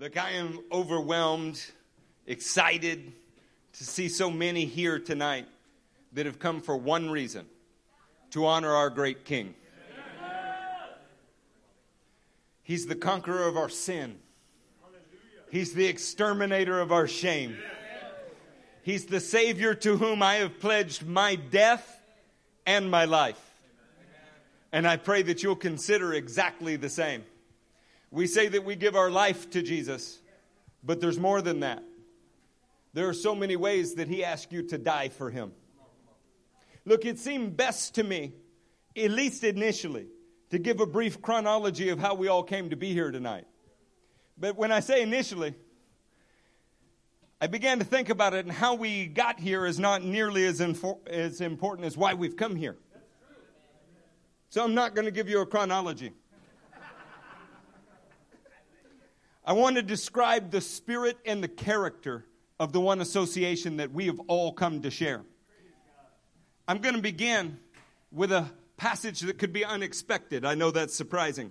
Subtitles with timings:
[0.00, 1.60] Look, I am overwhelmed,
[2.24, 3.12] excited
[3.72, 5.48] to see so many here tonight
[6.12, 7.46] that have come for one reason
[8.30, 9.56] to honor our great King.
[12.62, 14.20] He's the conqueror of our sin,
[15.50, 17.56] He's the exterminator of our shame.
[18.82, 22.00] He's the Savior to whom I have pledged my death
[22.64, 23.40] and my life.
[24.70, 27.24] And I pray that you'll consider exactly the same.
[28.10, 30.20] We say that we give our life to Jesus,
[30.82, 31.82] but there's more than that.
[32.94, 35.52] There are so many ways that He asks you to die for Him.
[36.84, 38.32] Look, it seemed best to me,
[38.96, 40.06] at least initially,
[40.50, 43.46] to give a brief chronology of how we all came to be here tonight.
[44.38, 45.54] But when I say initially,
[47.40, 50.60] I began to think about it, and how we got here is not nearly as,
[50.60, 52.76] infor- as important as why we've come here.
[54.48, 56.12] So I'm not going to give you a chronology.
[59.48, 62.26] I want to describe the spirit and the character
[62.60, 65.22] of the one association that we have all come to share.
[66.68, 67.58] I'm going to begin
[68.12, 70.44] with a passage that could be unexpected.
[70.44, 71.50] I know that's surprising.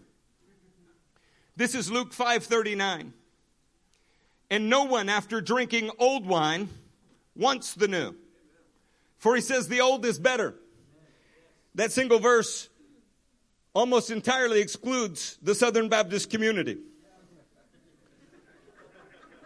[1.56, 3.14] This is Luke 5:39.
[4.52, 6.70] And no one after drinking old wine
[7.36, 8.14] wants the new.
[9.17, 10.54] For he says the old is better.
[11.73, 12.70] That single verse
[13.73, 16.78] almost entirely excludes the Southern Baptist community.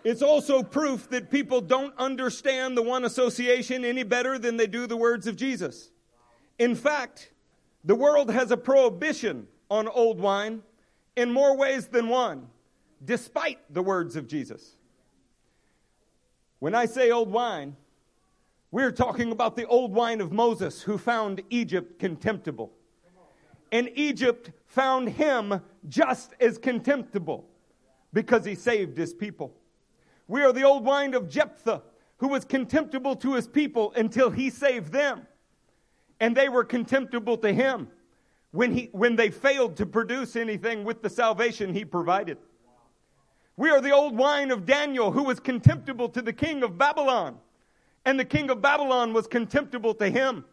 [0.03, 4.87] It's also proof that people don't understand the one association any better than they do
[4.87, 5.91] the words of Jesus.
[6.57, 7.31] In fact,
[7.83, 10.63] the world has a prohibition on old wine
[11.15, 12.47] in more ways than one,
[13.03, 14.75] despite the words of Jesus.
[16.59, 17.75] When I say old wine,
[18.71, 22.71] we're talking about the old wine of Moses who found Egypt contemptible.
[23.71, 27.45] And Egypt found him just as contemptible
[28.13, 29.53] because he saved his people.
[30.31, 31.81] We are the old wine of Jephthah,
[32.19, 35.27] who was contemptible to his people until he saved them.
[36.21, 37.89] And they were contemptible to him
[38.51, 42.37] when, he, when they failed to produce anything with the salvation he provided.
[43.57, 47.37] We are the old wine of Daniel, who was contemptible to the king of Babylon.
[48.05, 50.45] And the king of Babylon was contemptible to him.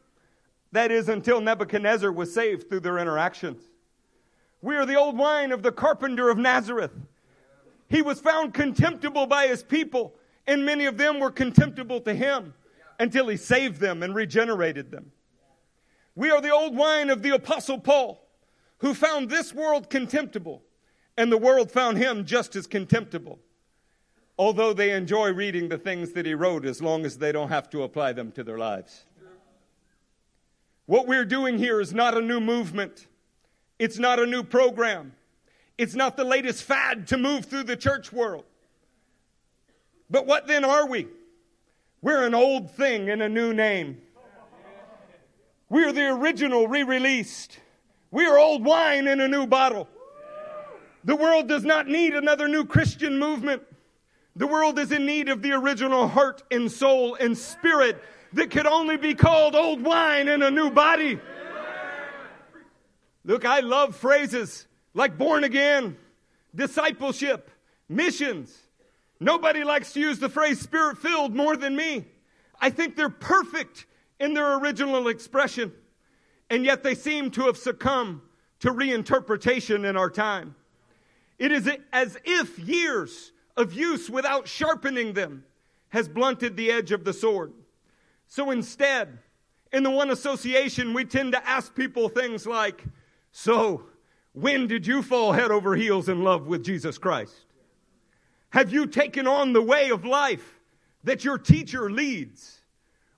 [0.73, 3.63] That is, until Nebuchadnezzar was saved through their interactions.
[4.61, 6.91] We are the old wine of the carpenter of Nazareth,
[7.89, 10.15] he was found contemptible by his people,
[10.47, 12.55] and many of them were contemptible to him
[12.99, 15.13] until he saved them and regenerated them.
[16.15, 18.27] We are the old wine of the Apostle Paul,
[18.79, 20.63] who found this world contemptible,
[21.17, 23.39] and the world found him just as contemptible,
[24.39, 27.71] although they enjoy reading the things that he wrote as long as they don't have
[27.71, 29.05] to apply them to their lives.
[30.87, 33.09] What we're doing here is not a new movement.
[33.79, 35.13] It's not a new program.
[35.79, 38.45] It's not the latest fad to move through the church world.
[40.11, 41.07] But what then are we?
[42.03, 44.03] We're an old thing in a new name.
[45.71, 47.61] We're the original re released.
[48.11, 49.89] We are old wine in a new bottle.
[51.05, 53.63] The world does not need another new Christian movement.
[54.35, 58.03] The world is in need of the original heart and soul and spirit
[58.33, 61.19] that could only be called old wine in a new body.
[63.25, 64.68] Look, I love phrases
[64.99, 65.97] like born again,
[66.53, 67.51] discipleship,
[67.89, 68.55] missions.
[69.21, 72.05] Nobody likes to use the phrase spirit filled more than me.
[72.61, 73.87] I think they're perfect
[74.19, 75.73] in their original expression,
[76.51, 78.23] and yet they seem to have succumbed
[78.59, 80.57] to reinterpretation in our time.
[81.39, 85.45] It is as if years of use without sharpening them
[85.91, 87.53] has blunted the edge of the sword.
[88.27, 89.21] So instead,
[89.73, 92.83] in the one association, we tend to ask people things like,
[93.31, 93.88] So,
[94.41, 97.35] when did you fall head over heels in love with Jesus Christ?
[98.51, 100.61] Have you taken on the way of life
[101.05, 102.61] that your teacher leads?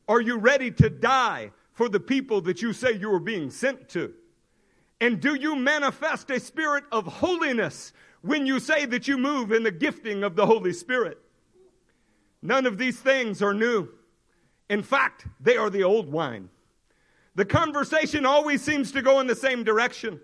[0.08, 3.88] Are you ready to die for the people that you say you are being sent
[3.90, 4.14] to?
[5.00, 7.92] And do you manifest a spirit of holiness
[8.22, 11.18] when you say that you move in the gifting of the Holy Spirit?
[12.42, 13.88] None of these things are new.
[14.68, 16.48] In fact, they are the old wine.
[17.34, 20.20] The conversation always seems to go in the same direction.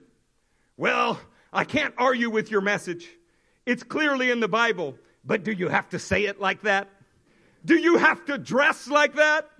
[0.77, 1.21] Well,
[1.53, 3.09] I can't argue with your message.
[3.65, 6.89] It's clearly in the Bible, but do you have to say it like that?
[7.65, 9.51] Do you have to dress like that?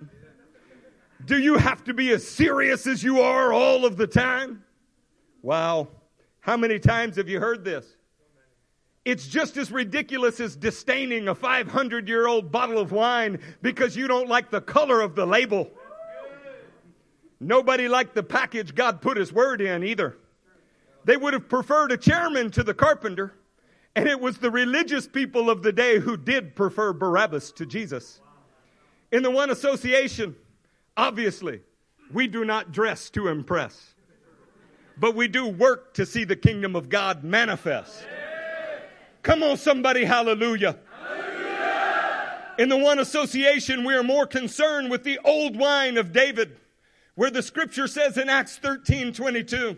[1.25, 4.63] Do you have to be as serious as you are all of the time?
[5.41, 5.89] Wow.
[6.39, 7.85] How many times have you heard this?
[9.03, 14.07] It's just as ridiculous as disdaining a 500 year old bottle of wine because you
[14.07, 15.71] don't like the color of the label.
[17.39, 20.17] Nobody liked the package God put His word in either.
[21.07, 23.33] They would have preferred a chairman to the carpenter,
[23.95, 28.19] And it was the religious people of the day who did prefer Barabbas to Jesus.
[29.13, 30.35] In the one association,
[30.97, 31.61] obviously,
[32.11, 33.95] we do not dress to impress,
[34.97, 38.05] but we do work to see the kingdom of God manifest.
[39.23, 40.77] Come on, somebody, hallelujah.
[42.59, 46.57] In the one association, we are more concerned with the old wine of David,
[47.15, 49.77] where the scripture says in Acts 13 22,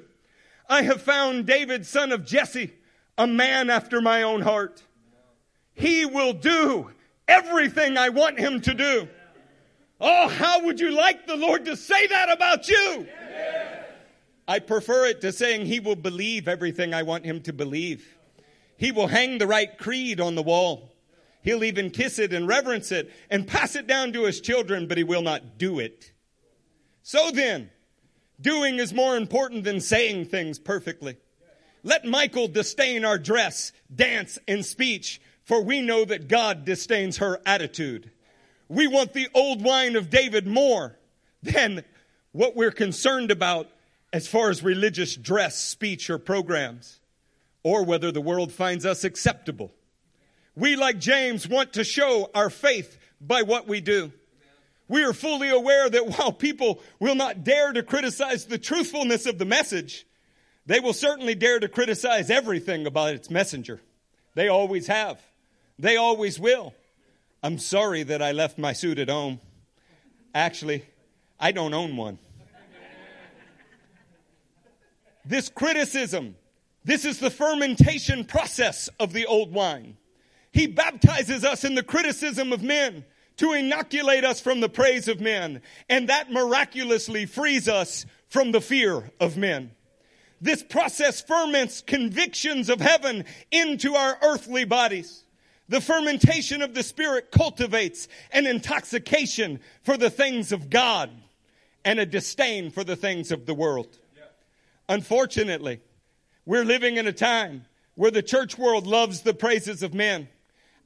[0.70, 2.72] I have found David, son of Jesse,
[3.18, 4.84] a man after my own heart.
[5.74, 6.92] He will do
[7.28, 9.08] everything I want him to do.
[10.00, 13.08] Oh, how would you like the Lord to say that about you?
[14.48, 18.18] I prefer it to saying he will believe everything I want him to believe.
[18.78, 20.94] He will hang the right creed on the wall.
[21.42, 24.98] He'll even kiss it and reverence it and pass it down to his children, but
[24.98, 26.12] he will not do it.
[27.02, 27.70] So then,
[28.42, 31.18] doing is more important than saying things perfectly.
[31.84, 37.40] Let Michal disdain our dress, dance, and speech, for we know that God disdains her
[37.46, 38.12] attitude.
[38.68, 40.98] We want the old wine of David more
[41.42, 41.84] than
[42.32, 43.70] what we're concerned about
[44.12, 47.00] as far as religious dress, speech, or programs,
[47.64, 49.72] or whether the world finds us acceptable.
[50.56, 54.12] We, like James, want to show our faith by what we do.
[54.90, 59.38] We are fully aware that while people will not dare to criticize the truthfulness of
[59.38, 60.06] the message,
[60.66, 63.80] they will certainly dare to criticize everything about its messenger.
[64.34, 65.22] They always have.
[65.78, 66.74] They always will.
[67.44, 69.40] I'm sorry that I left my suit at home.
[70.34, 70.84] Actually,
[71.40, 72.18] I don't own one.
[75.24, 76.36] This criticism,
[76.84, 79.98] this is the fermentation process of the old wine.
[80.52, 83.06] He baptizes us in the criticism of men
[83.40, 88.60] to inoculate us from the praise of men, and that miraculously frees us from the
[88.60, 89.72] fear of men.
[90.42, 95.24] This process ferments convictions of heaven into our earthly bodies.
[95.70, 101.10] The fermentation of the Spirit cultivates an intoxication for the things of God
[101.86, 104.00] and a disdain for the things of the world.
[104.90, 105.80] Unfortunately,
[106.46, 107.66] we're living in a time
[107.96, 110.28] where the church world loves the praises of men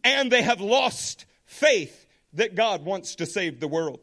[0.03, 2.02] and they have lost faith
[2.33, 3.99] that God wants to save the world.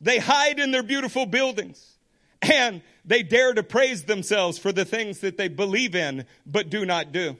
[0.00, 1.96] They hide in their beautiful buildings
[2.42, 6.84] and they dare to praise themselves for the things that they believe in but do
[6.84, 7.36] not do.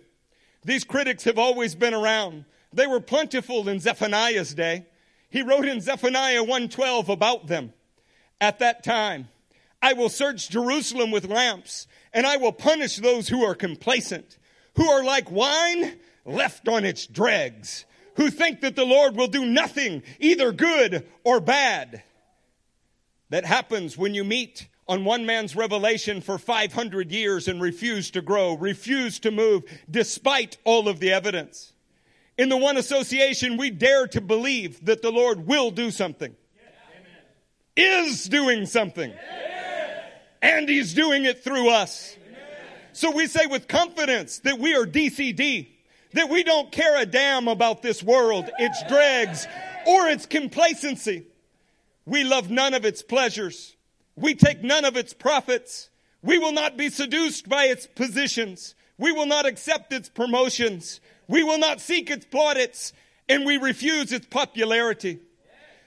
[0.65, 2.45] These critics have always been around.
[2.73, 4.87] They were plentiful in Zephaniah's day.
[5.31, 7.73] He wrote in Zephaniah 1:12 about them.
[8.41, 9.29] At that time,
[9.83, 14.39] I will search Jerusalem with lamps, and I will punish those who are complacent,
[14.75, 17.85] who are like wine left on its dregs,
[18.17, 22.03] who think that the Lord will do nothing, either good or bad.
[23.31, 28.23] That happens when you meet on one man's revelation for 500 years and refuse to
[28.23, 31.73] grow, refuse to move despite all of the evidence.
[32.39, 36.37] In the one association, we dare to believe that the Lord will do something,
[37.77, 39.13] is doing something,
[40.41, 42.17] and He's doing it through us.
[42.93, 45.76] So we say with confidence that we are DCD
[46.17, 49.47] that we don't care a damn about this world, its dregs,
[49.87, 51.27] or its complacency.
[52.05, 53.77] We love none of its pleasures.
[54.15, 55.91] We take none of its profits.
[56.23, 58.75] We will not be seduced by its positions.
[58.99, 61.01] We will not accept its promotions.
[61.29, 62.93] We will not seek its plaudits,
[63.29, 65.21] and we refuse its popularity.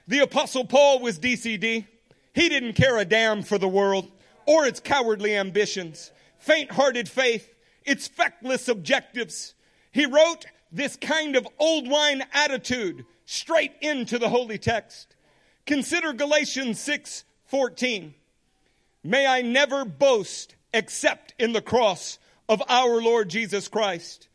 [0.06, 1.86] The apostle Paul was DCD.
[2.34, 4.10] He didn't care a damn for the world
[4.46, 7.54] or its cowardly ambitions, faint-hearted faith,
[7.84, 9.54] its feckless objectives,
[9.92, 15.16] he wrote this kind of old wine attitude straight into the holy text.
[15.66, 18.14] Consider Galatians 6 14.
[19.02, 22.18] May I never boast except in the cross
[22.48, 24.28] of our Lord Jesus Christ,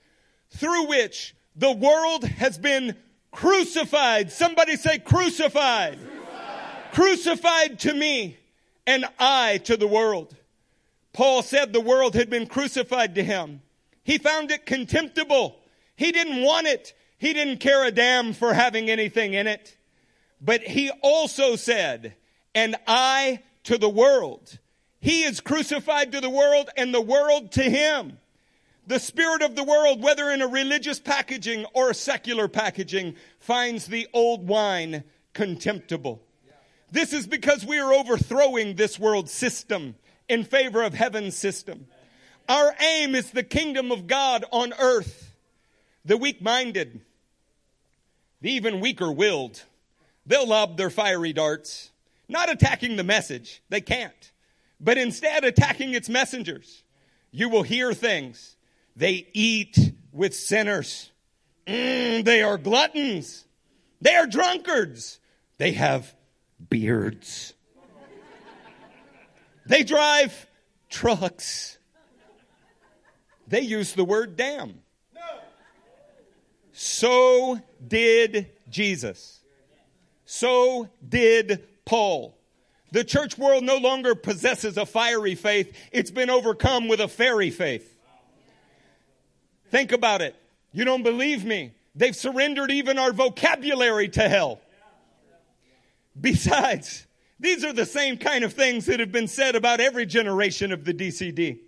[0.50, 2.96] through which the world has been
[3.32, 4.32] crucified.
[4.32, 5.98] Somebody say crucified.
[6.00, 8.38] Crucified, crucified to me
[8.86, 10.36] and I to the world.
[11.14, 13.62] Paul said the world had been crucified to him.
[14.06, 15.60] He found it contemptible.
[15.96, 16.94] He didn't want it.
[17.18, 19.76] He didn't care a damn for having anything in it.
[20.40, 22.14] But he also said,
[22.54, 24.60] and I to the world.
[25.02, 28.20] He is crucified to the world and the world to him.
[28.86, 33.88] The spirit of the world, whether in a religious packaging or a secular packaging, finds
[33.88, 36.22] the old wine contemptible.
[36.92, 39.96] This is because we are overthrowing this world system
[40.30, 41.88] in favor of heaven's system.
[42.48, 45.36] Our aim is the kingdom of God on earth.
[46.06, 47.02] The weak minded,
[48.42, 49.64] the even weaker willed,
[50.28, 51.90] they'll lob their fiery darts,
[52.28, 53.64] not attacking the message.
[53.70, 54.32] They can't.
[54.80, 56.84] But instead attacking its messengers.
[57.32, 58.56] You will hear things.
[58.96, 61.12] They eat with sinners.
[61.66, 63.46] Mm, they are gluttons.
[64.02, 65.20] They are drunkards.
[65.58, 66.14] They have
[66.70, 67.54] beards.
[69.66, 70.46] They drive
[70.90, 71.80] trucks.
[73.56, 74.82] They use the word damn.
[75.16, 75.22] No.
[76.74, 77.58] So
[77.88, 79.40] did Jesus.
[80.26, 82.38] So did Paul.
[82.92, 85.74] The church world no longer possesses a fiery faith.
[85.94, 87.98] It's been overcome with a fairy faith.
[89.72, 90.36] Think about it.
[90.74, 91.76] You don't believe me.
[91.96, 94.60] They've surrendered even our vocabulary to hell.
[96.20, 97.08] Besides,
[97.40, 100.84] these are the same kind of things that have been said about every generation of
[100.84, 101.60] the DCD.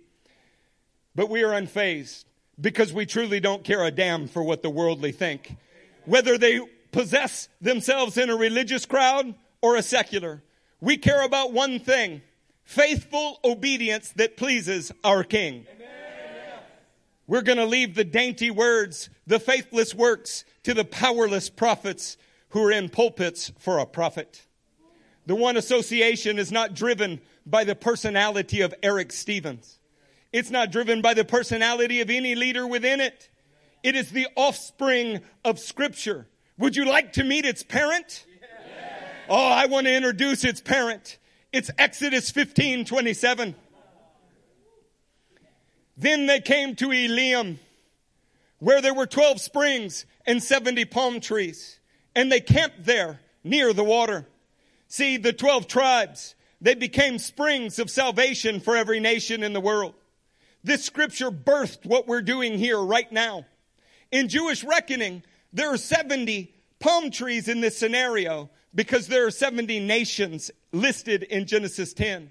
[1.18, 2.26] But we are unfazed
[2.60, 5.56] because we truly don't care a damn for what the worldly think.
[6.04, 6.60] Whether they
[6.92, 10.44] possess themselves in a religious crowd or a secular,
[10.80, 12.22] we care about one thing
[12.62, 15.66] faithful obedience that pleases our King.
[17.26, 22.16] We're going to leave the dainty words, the faithless works to the powerless prophets
[22.50, 24.46] who are in pulpits for a profit.
[25.26, 29.77] The one association is not driven by the personality of Eric Stevens.
[30.32, 33.30] It's not driven by the personality of any leader within it.
[33.82, 36.26] It is the offspring of scripture.
[36.58, 38.26] Would you like to meet its parent?
[39.28, 41.18] Oh, I want to introduce its parent.
[41.52, 43.54] It's Exodus 15, 27.
[45.96, 47.58] Then they came to Elim,
[48.58, 51.80] where there were 12 springs and 70 palm trees,
[52.14, 54.26] and they camped there near the water.
[54.88, 59.94] See, the 12 tribes, they became springs of salvation for every nation in the world.
[60.68, 63.46] This scripture birthed what we're doing here right now.
[64.12, 69.80] In Jewish reckoning, there are 70 palm trees in this scenario because there are 70
[69.80, 72.30] nations listed in Genesis 10.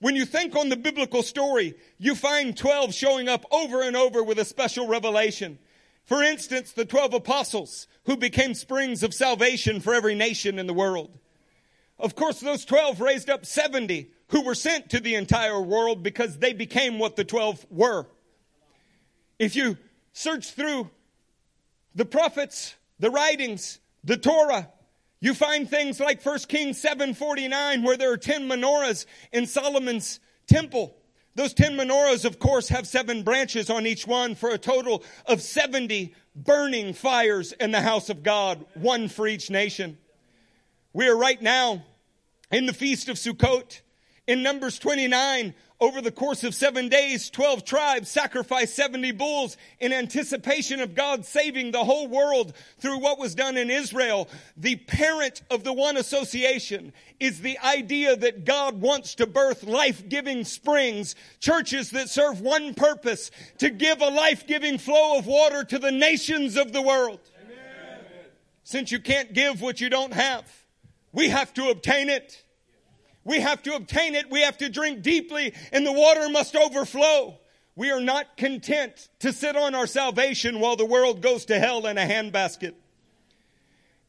[0.00, 4.20] When you think on the biblical story, you find 12 showing up over and over
[4.20, 5.56] with a special revelation.
[6.06, 10.74] For instance, the 12 apostles who became springs of salvation for every nation in the
[10.74, 11.16] world.
[12.00, 16.38] Of course, those 12 raised up 70 who were sent to the entire world because
[16.38, 18.06] they became what the 12 were.
[19.38, 19.76] If you
[20.12, 20.90] search through
[21.94, 24.70] the prophets, the writings, the Torah,
[25.20, 30.96] you find things like 1 Kings 7:49 where there are 10 menorahs in Solomon's temple.
[31.34, 35.42] Those 10 menorahs of course have 7 branches on each one for a total of
[35.42, 39.98] 70 burning fires in the house of God, one for each nation.
[40.92, 41.84] We are right now
[42.50, 43.80] in the feast of Sukkot.
[44.26, 49.92] In Numbers 29, over the course of seven days, 12 tribes sacrificed 70 bulls in
[49.92, 54.28] anticipation of God saving the whole world through what was done in Israel.
[54.56, 60.44] The parent of the one association is the idea that God wants to birth life-giving
[60.44, 65.92] springs, churches that serve one purpose, to give a life-giving flow of water to the
[65.92, 67.20] nations of the world.
[67.44, 68.00] Amen.
[68.64, 70.50] Since you can't give what you don't have,
[71.12, 72.42] we have to obtain it.
[73.26, 74.30] We have to obtain it.
[74.30, 77.40] We have to drink deeply and the water must overflow.
[77.74, 81.86] We are not content to sit on our salvation while the world goes to hell
[81.86, 82.74] in a handbasket.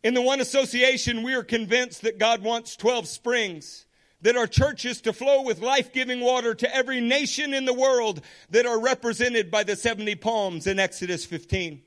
[0.03, 3.87] In the one association, we are convinced that God wants 12 springs,
[4.21, 8.21] that our churches to flow with life-giving water to every nation in the world
[8.51, 11.81] that are represented by the 70 palms in Exodus 15.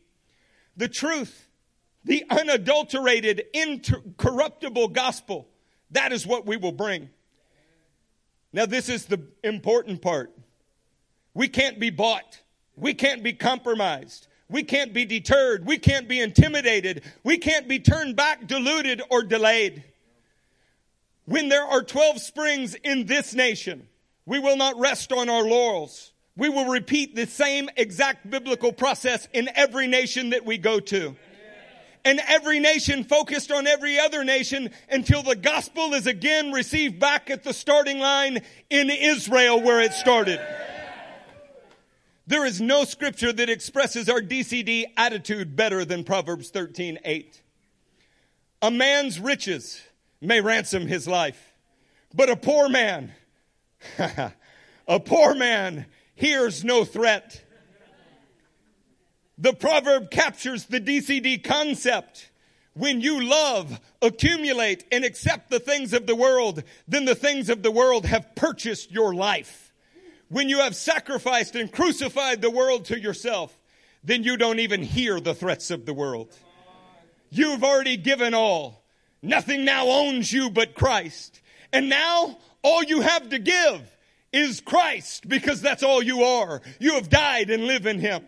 [0.76, 1.48] The truth,
[2.04, 5.48] the unadulterated, incorruptible gospel,
[5.92, 7.08] that is what we will bring.
[8.52, 10.36] Now, this is the important part.
[11.34, 12.40] We can't be bought.
[12.76, 14.26] We can't be compromised.
[14.48, 15.64] We can't be deterred.
[15.64, 17.02] We can't be intimidated.
[17.22, 19.84] We can't be turned back, diluted, or delayed.
[21.26, 23.86] When there are 12 springs in this nation,
[24.26, 26.12] we will not rest on our laurels.
[26.36, 31.16] We will repeat the same exact biblical process in every nation that we go to
[32.04, 37.30] and every nation focused on every other nation until the gospel is again received back
[37.30, 40.40] at the starting line in Israel where it started.
[42.26, 47.42] There is no scripture that expresses our DCD attitude better than Proverbs 13, 8.
[48.62, 49.82] A man's riches
[50.20, 51.54] may ransom his life,
[52.14, 53.12] but a poor man,
[54.86, 57.42] a poor man hears no threat.
[59.40, 62.30] The proverb captures the DCD concept.
[62.74, 67.62] When you love, accumulate, and accept the things of the world, then the things of
[67.62, 69.72] the world have purchased your life.
[70.28, 73.56] When you have sacrificed and crucified the world to yourself,
[74.04, 76.32] then you don't even hear the threats of the world.
[77.30, 78.82] You've already given all.
[79.22, 81.40] Nothing now owns you but Christ.
[81.72, 83.96] And now all you have to give
[84.32, 86.60] is Christ because that's all you are.
[86.78, 88.26] You have died and live in Him.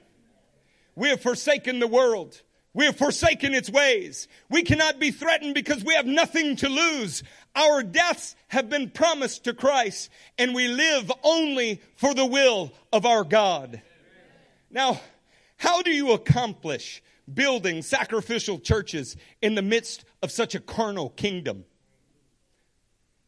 [0.95, 2.41] We have forsaken the world.
[2.75, 4.29] We have forsaken its ways.
[4.49, 7.23] We cannot be threatened because we have nothing to lose.
[7.55, 13.05] Our deaths have been promised to Christ and we live only for the will of
[13.05, 13.83] our God.
[14.71, 15.01] Now,
[15.59, 21.65] how do you accomplish building sacrificial churches in the midst of such a carnal kingdom?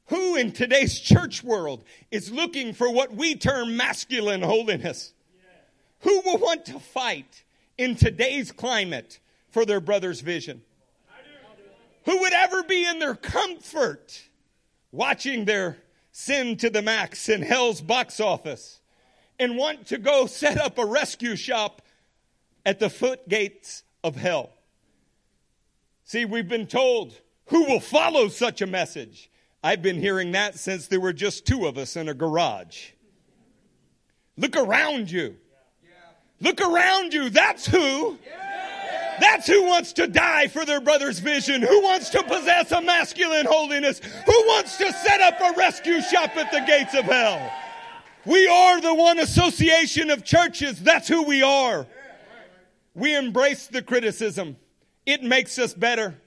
[0.06, 5.12] Who in today's church world is looking for what we term masculine holiness?
[6.00, 7.43] Who will want to fight
[7.78, 9.18] in today's climate
[9.50, 10.62] for their brother's vision?
[12.04, 14.22] Who would ever be in their comfort
[14.92, 15.78] watching their
[16.12, 18.80] sin to the max in hell's box office
[19.38, 21.82] and want to go set up a rescue shop
[22.66, 24.50] at the foot gates of hell?
[26.04, 29.30] See, we've been told who will follow such a message.
[29.62, 32.90] I've been hearing that since there were just two of us in a garage.
[34.36, 35.36] Look around you.
[36.44, 37.30] Look around you.
[37.30, 38.18] That's who.
[39.18, 41.62] That's who wants to die for their brother's vision.
[41.62, 44.00] Who wants to possess a masculine holiness?
[44.26, 47.50] Who wants to set up a rescue shop at the gates of hell?
[48.26, 50.80] We are the one association of churches.
[50.82, 51.86] That's who we are.
[52.94, 54.56] We embrace the criticism.
[55.06, 56.20] It makes us better.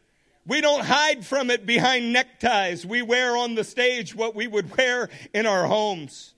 [0.48, 2.86] We don't hide from it behind neckties.
[2.88, 6.34] We wear on the stage what we would wear in our homes.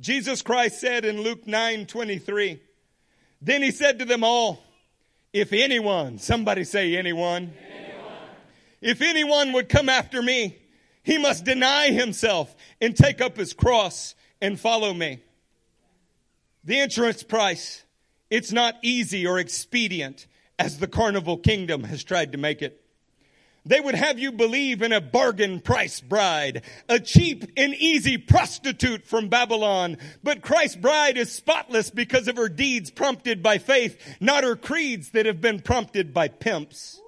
[0.00, 2.60] Jesus Christ said in Luke 9 23,
[3.40, 4.62] Then he said to them all,
[5.32, 7.52] if anyone, somebody say anyone.
[7.70, 8.12] anyone.
[8.80, 10.58] If anyone would come after me,
[11.02, 15.20] he must deny himself and take up his cross and follow me.
[16.64, 17.84] The insurance price,
[18.30, 20.26] it's not easy or expedient
[20.58, 22.82] as the carnival kingdom has tried to make it.
[23.66, 29.06] They would have you believe in a bargain price bride, a cheap and easy prostitute
[29.06, 29.98] from Babylon.
[30.22, 35.10] But Christ's bride is spotless because of her deeds prompted by faith, not her creeds
[35.10, 37.00] that have been prompted by pimps.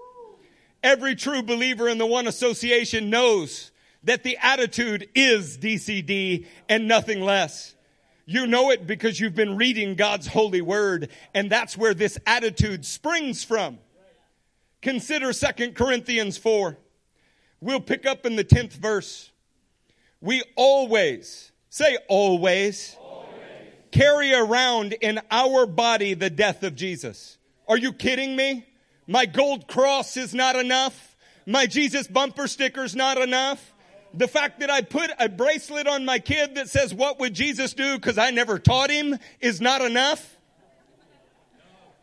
[0.83, 3.71] Every true believer in the one association knows
[4.05, 7.75] that the attitude is DCD and nothing less.
[8.27, 12.85] You know it because you've been reading God's holy word, and that's where this attitude
[12.87, 13.79] springs from.
[14.83, 16.79] Consider 2 Corinthians 4.
[17.61, 19.31] We'll pick up in the 10th verse.
[20.21, 23.29] We always, say always, always,
[23.91, 27.37] carry around in our body the death of Jesus.
[27.69, 28.67] Are you kidding me?
[29.07, 31.17] My gold cross is not enough.
[31.47, 33.75] My Jesus bumper sticker is not enough.
[34.15, 37.75] The fact that I put a bracelet on my kid that says, what would Jesus
[37.75, 37.99] do?
[37.99, 40.37] Cause I never taught him is not enough.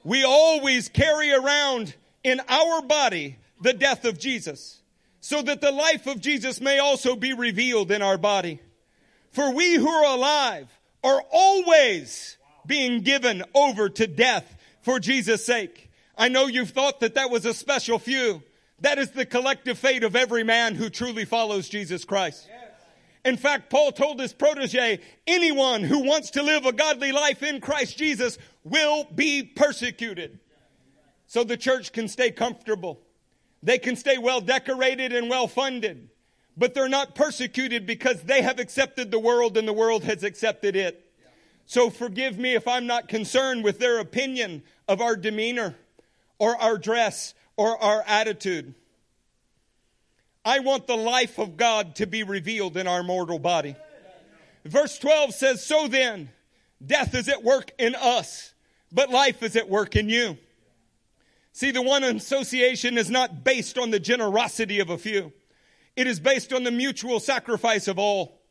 [0.04, 1.96] We always carry around
[2.28, 4.82] in our body the death of Jesus,
[5.22, 8.60] so that the life of Jesus may also be revealed in our body.
[9.32, 10.68] For we who are alive
[11.04, 15.90] are always being given over to death for Jesus' sake.
[16.18, 18.44] I know you've thought that that was a special few.
[18.82, 22.50] That is the collective fate of every man who truly follows Jesus Christ.
[23.24, 27.62] In fact, Paul told his protege, anyone who wants to live a godly life in
[27.62, 30.40] Christ Jesus will be persecuted
[31.28, 33.02] so the church can stay comfortable.
[33.62, 36.10] They can stay well decorated and well funded,
[36.56, 40.76] but they're not persecuted because they have accepted the world and the world has accepted
[40.76, 41.04] it.
[41.66, 45.76] So forgive me if I'm not concerned with their opinion of our demeanor
[46.40, 48.74] or our dress or our attitude.
[50.46, 53.76] I want the life of God to be revealed in our mortal body.
[54.64, 56.30] Verse 12 says, So then,
[56.86, 58.54] death is at work in us,
[58.94, 60.38] but life is at work in you.
[61.58, 65.34] See, the one association is not based on the generosity of a few.
[65.96, 68.44] It is based on the mutual sacrifice of all.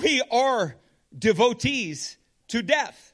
[0.00, 0.76] We are
[1.18, 2.16] devotees
[2.48, 3.12] to death.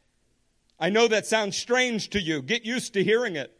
[0.78, 2.40] I know that sounds strange to you.
[2.40, 3.52] Get used to hearing it.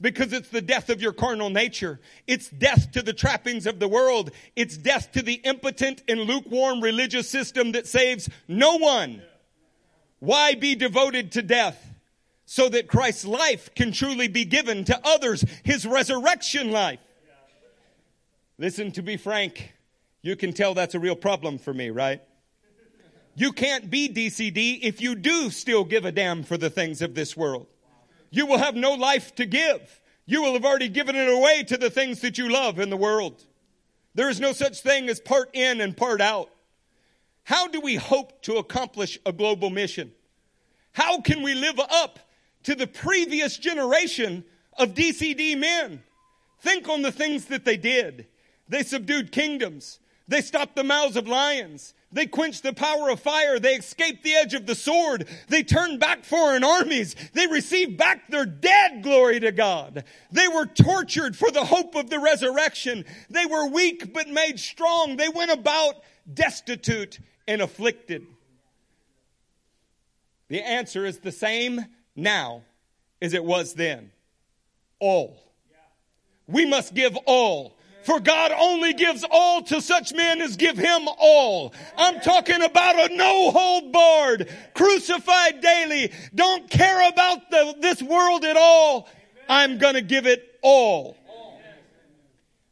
[0.00, 2.00] Because it's the death of your carnal nature.
[2.26, 4.30] It's death to the trappings of the world.
[4.56, 9.20] It's death to the impotent and lukewarm religious system that saves no one.
[10.18, 11.89] Why be devoted to death?
[12.50, 16.98] So that Christ's life can truly be given to others, his resurrection life.
[18.58, 19.72] Listen, to be frank,
[20.20, 22.20] you can tell that's a real problem for me, right?
[23.36, 27.14] You can't be DCD if you do still give a damn for the things of
[27.14, 27.68] this world.
[28.30, 30.00] You will have no life to give.
[30.26, 32.96] You will have already given it away to the things that you love in the
[32.96, 33.44] world.
[34.16, 36.50] There is no such thing as part in and part out.
[37.44, 40.10] How do we hope to accomplish a global mission?
[40.90, 42.18] How can we live up
[42.64, 44.44] to the previous generation
[44.78, 46.02] of DCD men.
[46.60, 48.26] Think on the things that they did.
[48.68, 49.98] They subdued kingdoms.
[50.28, 51.94] They stopped the mouths of lions.
[52.12, 53.58] They quenched the power of fire.
[53.58, 55.28] They escaped the edge of the sword.
[55.48, 57.16] They turned back foreign armies.
[57.32, 60.04] They received back their dead, glory to God.
[60.30, 63.04] They were tortured for the hope of the resurrection.
[63.28, 65.16] They were weak but made strong.
[65.16, 65.96] They went about
[66.32, 67.18] destitute
[67.48, 68.26] and afflicted.
[70.48, 72.62] The answer is the same now
[73.22, 74.10] as it was then.
[74.98, 75.36] All.
[76.46, 77.76] We must give all.
[78.02, 81.74] For God only gives all to such men as give him all.
[81.96, 88.44] I'm talking about a no hold barred, crucified daily, don't care about the, this world
[88.44, 89.08] at all.
[89.48, 91.16] I'm gonna give it all.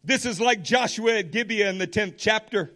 [0.03, 2.73] This is like Joshua at Gibeah in the 10th chapter.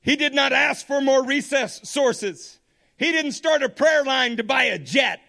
[0.00, 2.58] He did not ask for more recess sources.
[2.96, 5.20] He didn't start a prayer line to buy a jet.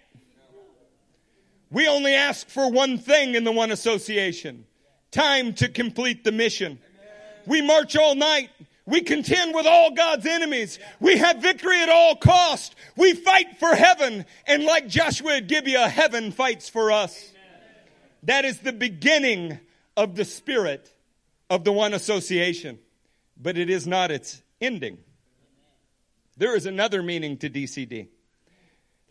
[1.72, 4.66] We only ask for one thing in the one association
[5.12, 6.80] time to complete the mission.
[7.46, 8.50] We march all night.
[8.86, 10.80] We contend with all God's enemies.
[11.00, 12.76] We have victory at all cost.
[12.96, 14.26] We fight for heaven.
[14.48, 17.32] And like Joshua at Gibeah, heaven fights for us.
[18.24, 19.60] That is the beginning
[19.96, 20.92] of the spirit
[21.50, 22.80] of the one association.
[23.40, 24.98] But it is not its ending.
[26.38, 28.08] There is another meaning to DCD.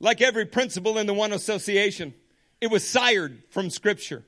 [0.00, 2.14] Like every principle in the one association,
[2.60, 4.24] it was sired from scripture.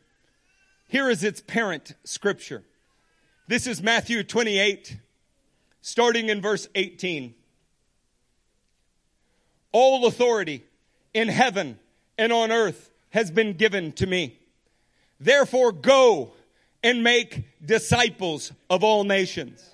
[0.88, 2.64] Here is its parent scripture.
[3.48, 4.98] This is Matthew 28,
[5.82, 7.34] starting in verse 18.
[9.72, 10.64] All authority
[11.14, 11.78] in heaven
[12.18, 14.38] and on earth has been given to me.
[15.18, 16.32] Therefore go
[16.82, 19.64] and make disciples of all nations.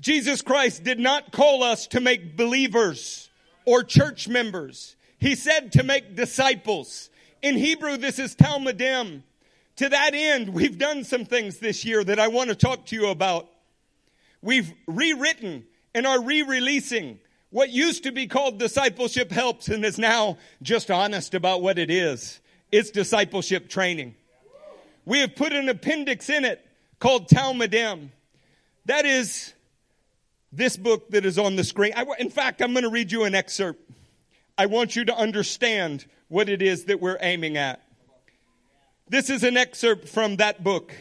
[0.00, 3.28] Jesus Christ did not call us to make believers
[3.64, 4.96] or church members.
[5.18, 7.10] He said to make disciples.
[7.40, 9.22] In Hebrew, this is Talmidim.
[9.76, 12.96] To that end, we've done some things this year that I want to talk to
[12.96, 13.48] you about.
[14.42, 17.20] We've rewritten and are re-releasing
[17.50, 21.90] what used to be called discipleship helps and is now just honest about what it
[21.90, 22.40] is.
[22.72, 24.16] It's discipleship training.
[25.04, 26.66] We have put an appendix in it
[26.98, 28.10] called Talmidim.
[28.86, 29.54] That is
[30.52, 31.92] this book that is on the screen.
[31.94, 33.80] I, in fact, I'm going to read you an excerpt.
[34.58, 37.82] I want you to understand what it is that we're aiming at.
[39.08, 40.94] This is an excerpt from that book.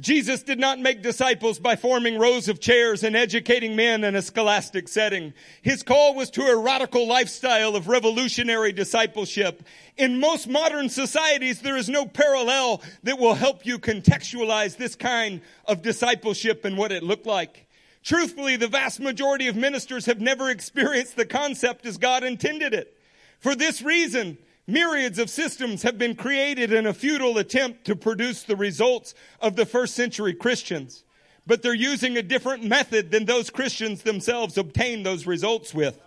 [0.00, 4.22] Jesus did not make disciples by forming rows of chairs and educating men in a
[4.22, 5.34] scholastic setting.
[5.60, 9.62] His call was to a radical lifestyle of revolutionary discipleship.
[9.98, 15.42] In most modern societies, there is no parallel that will help you contextualize this kind
[15.66, 17.66] of discipleship and what it looked like.
[18.02, 22.96] Truthfully, the vast majority of ministers have never experienced the concept as God intended it.
[23.40, 28.44] For this reason, Myriads of systems have been created in a futile attempt to produce
[28.44, 31.02] the results of the first century Christians.
[31.46, 35.98] But they're using a different method than those Christians themselves obtained those results with.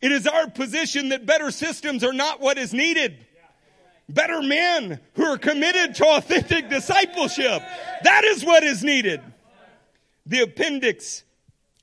[0.00, 3.26] It is our position that better systems are not what is needed.
[4.08, 7.62] Better men who are committed to authentic discipleship.
[8.04, 9.20] That is what is needed.
[10.26, 11.24] The appendix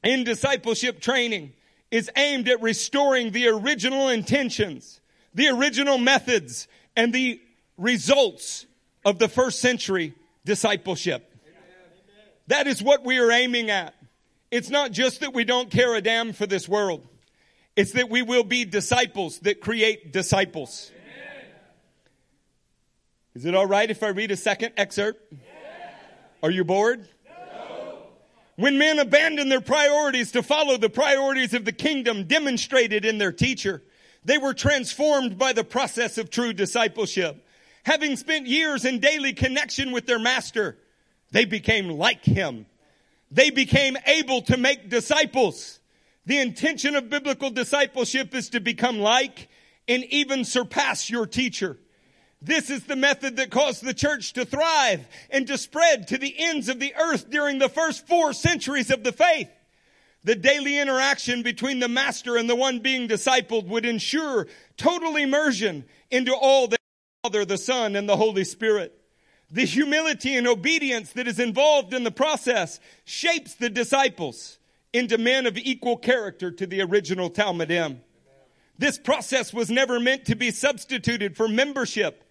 [0.04, 1.52] in discipleship training
[1.90, 5.01] is aimed at restoring the original intentions
[5.34, 7.42] the original methods and the
[7.78, 8.66] results
[9.06, 10.14] of the first century
[10.46, 11.28] discipleship.
[12.48, 13.96] That is what we are aiming at.
[14.50, 17.08] It's not just that we don't care a damn for this world.
[17.76, 20.92] It's that we will be disciples that create disciples.
[23.34, 25.34] Is it all right if I read a second excerpt?
[26.44, 27.08] Are you bored?
[28.58, 33.32] When men abandon their priorities to follow the priorities of the kingdom demonstrated in their
[33.32, 33.82] teacher,
[34.24, 37.46] they were transformed by the process of true discipleship.
[37.84, 40.78] Having spent years in daily connection with their master,
[41.32, 42.66] they became like him.
[43.32, 45.80] They became able to make disciples.
[46.26, 49.50] The intention of biblical discipleship is to become like
[49.88, 51.78] and even surpass your teacher.
[52.42, 56.36] This is the method that caused the church to thrive and to spread to the
[56.38, 59.50] ends of the earth during the first four centuries of the faith.
[60.24, 65.86] The daily interaction between the master and the one being discipled would ensure total immersion
[66.12, 66.78] into all the
[67.24, 68.98] Father, the Son, and the Holy Spirit.
[69.50, 74.60] The humility and obedience that is involved in the process shapes the disciples
[74.94, 77.98] into men of equal character to the original Talmidim.
[78.78, 82.24] This process was never meant to be substituted for membership,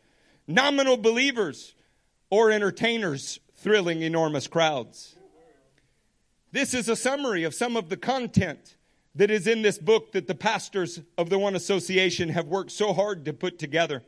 [0.46, 1.74] nominal believers,
[2.30, 5.16] or entertainers thrilling enormous crowds.
[6.52, 8.76] This is a summary of some of the content
[9.14, 12.92] that is in this book that the pastors of the One Association have worked so
[12.92, 14.02] hard to put together.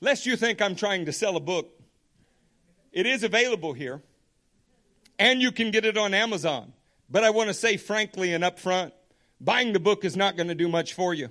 [0.00, 1.78] Lest you think I'm trying to sell a book,
[2.92, 4.02] it is available here,
[5.18, 6.72] and you can get it on Amazon.
[7.10, 8.94] But I want to say frankly and up front
[9.40, 11.30] buying the book is not going to do much for you.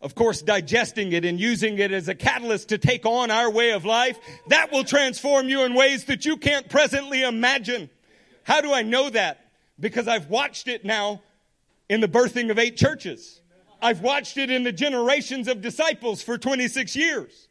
[0.00, 3.72] Of course, digesting it and using it as a catalyst to take on our way
[3.72, 7.90] of life, that will transform you in ways that you can't presently imagine.
[8.46, 9.40] How do I know that?
[9.78, 11.20] Because I've watched it now
[11.88, 13.40] in the birthing of eight churches.
[13.82, 17.48] I've watched it in the generations of disciples for 26 years.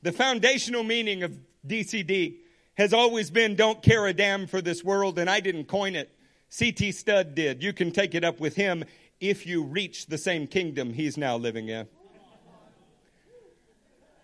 [0.00, 2.36] The foundational meaning of DCD
[2.78, 6.10] has always been don't care a damn for this world, and I didn't coin it.
[6.48, 6.90] C.T.
[6.92, 7.62] Studd did.
[7.62, 8.86] You can take it up with him
[9.20, 11.86] if you reach the same kingdom he's now living in.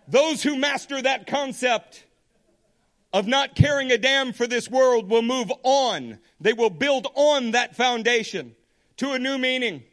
[0.07, 2.03] Those who master that concept
[3.13, 6.19] of not caring a damn for this world will move on.
[6.39, 8.55] They will build on that foundation
[8.97, 9.83] to a new meaning.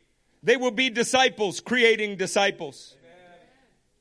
[0.42, 2.94] They will be disciples, creating disciples.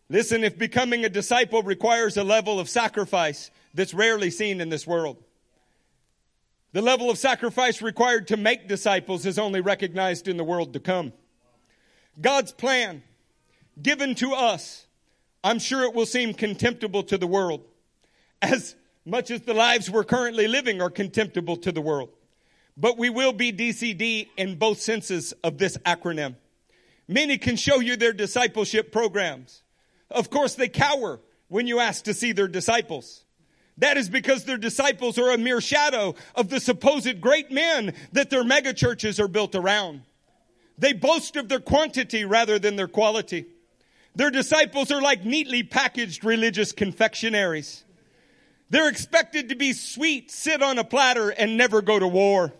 [0.10, 4.88] Listen, if becoming a disciple requires a level of sacrifice that's rarely seen in this
[4.88, 5.21] world,
[6.71, 10.80] the level of sacrifice required to make disciples is only recognized in the world to
[10.80, 11.12] come.
[12.21, 13.03] God's plan
[13.82, 14.86] given to us,
[15.43, 17.65] I'm sure it will seem contemptible to the world,
[18.41, 18.75] as
[19.07, 22.09] much as the lives we're currently living are contemptible to the world.
[22.75, 26.35] But we will be DCD in both senses of this acronym.
[27.07, 29.63] Many can show you their discipleship programs.
[30.11, 33.23] Of course, they cower when you ask to see their disciples.
[33.77, 38.29] That is because their disciples are a mere shadow of the supposed great men that
[38.29, 40.01] their megachurches are built around.
[40.77, 43.45] They boast of their quantity rather than their quality.
[44.15, 47.85] Their disciples are like neatly packaged religious confectionaries.
[48.69, 52.53] They're expected to be sweet, sit on a platter, and never go to war.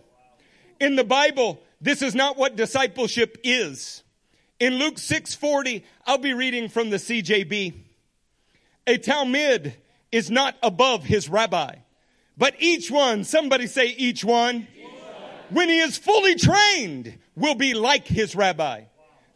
[0.80, 4.02] In the Bible, this is not what discipleship is.
[4.58, 7.74] In Luke 6:40, I'll be reading from the CJB.
[8.86, 9.74] A Talmid
[10.10, 11.76] is not above his rabbi,
[12.36, 14.92] but each one, somebody say each one, each one.
[15.50, 18.84] when he is fully trained, will be like his rabbi.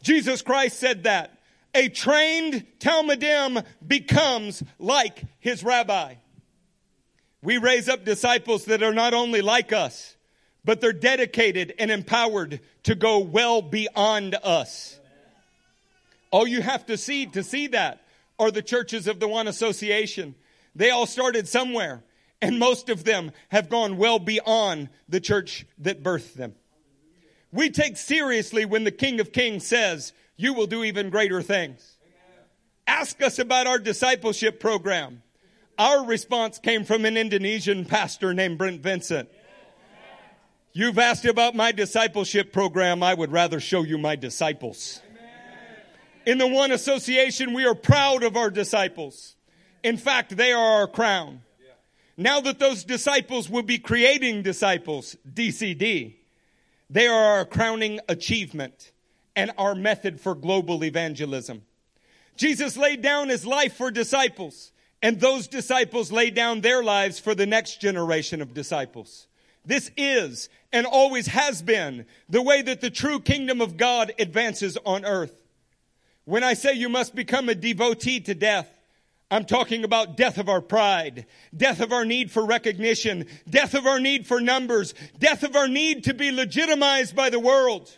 [0.01, 1.37] Jesus Christ said that.
[1.75, 6.15] A trained Talmidim becomes like his rabbi.
[7.43, 10.15] We raise up disciples that are not only like us,
[10.63, 14.97] but they're dedicated and empowered to go well beyond us.
[16.31, 18.01] All you have to see to see that
[18.39, 20.35] are the churches of the One Association.
[20.73, 22.01] They all started somewhere,
[22.41, 26.55] and most of them have gone well beyond the church that birthed them.
[27.51, 31.97] We take seriously when the King of Kings says, You will do even greater things.
[32.87, 35.22] Ask us about our discipleship program.
[35.77, 39.29] Our response came from an Indonesian pastor named Brent Vincent.
[40.71, 43.01] You've asked about my discipleship program.
[43.01, 45.01] I would rather show you my disciples.
[46.25, 49.35] In the One Association, we are proud of our disciples.
[49.83, 51.41] In fact, they are our crown.
[52.17, 56.15] Now that those disciples will be creating disciples, DCD,
[56.89, 58.91] they are our crowning achievement
[59.35, 61.63] and our method for global evangelism.
[62.35, 64.71] Jesus laid down his life for disciples,
[65.03, 69.27] and those disciples lay down their lives for the next generation of disciples.
[69.65, 74.77] This is and always has been the way that the true kingdom of God advances
[74.85, 75.43] on earth.
[76.23, 78.69] When I say you must become a devotee to death,
[79.29, 83.85] I'm talking about death of our pride, death of our need for recognition, death of
[83.85, 87.97] our need for numbers, death of our need to be legitimized by the world.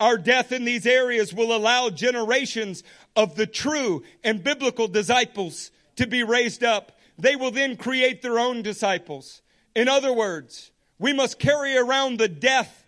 [0.00, 6.06] Our death in these areas will allow generations of the true and biblical disciples to
[6.06, 6.92] be raised up.
[7.18, 9.42] They will then create their own disciples.
[9.74, 12.86] In other words, we must carry around the death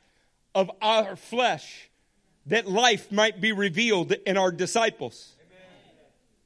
[0.55, 1.90] of our flesh
[2.47, 5.35] that life might be revealed in our disciples.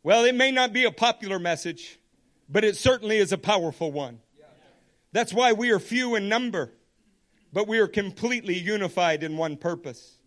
[0.02, 2.00] Well, it may not be a popular message,
[2.48, 4.18] but it certainly is a powerful one.
[5.12, 6.72] That's why we are few in number,
[7.52, 10.18] but we are completely unified in one purpose.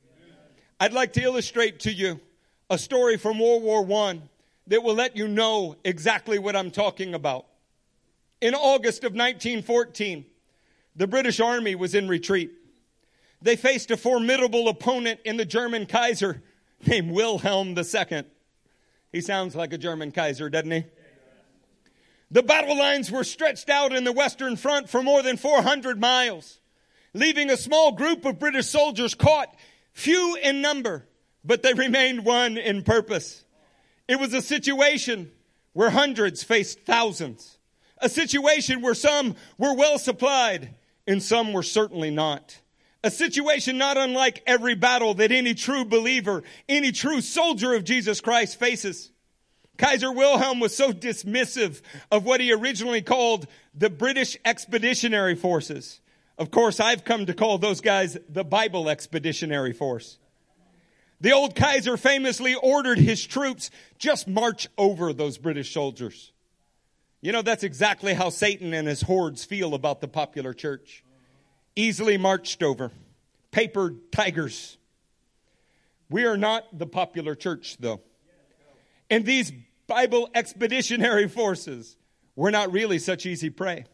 [0.79, 2.19] I'd like to illustrate to you
[2.69, 4.21] a story from World War I
[4.67, 7.45] that will let you know exactly what I'm talking about.
[8.41, 10.25] In August of 1914,
[10.95, 12.51] the British Army was in retreat.
[13.41, 16.41] They faced a formidable opponent in the German Kaiser
[16.85, 18.23] named Wilhelm II.
[19.11, 20.83] He sounds like a German Kaiser, doesn't he?
[22.31, 26.59] The battle lines were stretched out in the Western Front for more than 400 miles,
[27.13, 29.55] leaving a small group of British soldiers caught,
[29.93, 31.07] few in number,
[31.45, 33.44] but they remained one in purpose.
[34.07, 35.31] It was a situation
[35.73, 37.57] where hundreds faced thousands,
[37.97, 40.75] a situation where some were well supplied
[41.07, 42.59] and some were certainly not.
[43.03, 48.19] A situation not unlike every battle that any true believer, any true soldier of Jesus
[48.19, 49.11] Christ faces.
[49.77, 55.99] Kaiser Wilhelm was so dismissive of what he originally called the British Expeditionary Forces,
[56.37, 60.17] Of course, I've come to call those guys the Bible Expeditionary Force.
[61.21, 66.31] The old Kaiser famously ordered his troops just march over those British soldiers.
[67.21, 71.03] You know, that's exactly how Satan and his hordes feel about the popular church.
[71.75, 72.91] Easily marched over.
[73.51, 74.77] Paper tigers.
[76.09, 78.01] We are not the popular church, though.
[79.09, 79.51] And these
[79.87, 81.97] Bible expeditionary forces
[82.35, 83.85] were not really such easy prey.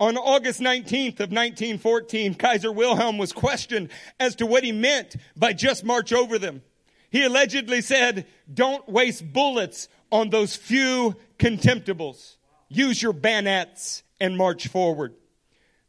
[0.00, 5.52] On August 19th of 1914, Kaiser Wilhelm was questioned as to what he meant by
[5.52, 6.62] just march over them.
[7.10, 12.36] He allegedly said, don't waste bullets on those few contemptibles.
[12.68, 15.14] Use your bayonets and march forward.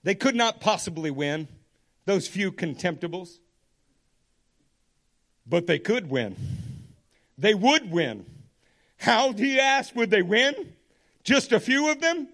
[0.03, 1.47] They could not possibly win,
[2.05, 3.39] those few contemptibles.
[5.47, 6.35] But they could win.
[7.39, 8.27] They would win.
[8.97, 10.73] How, do you ask, would they win?
[11.23, 12.27] Just a few of them?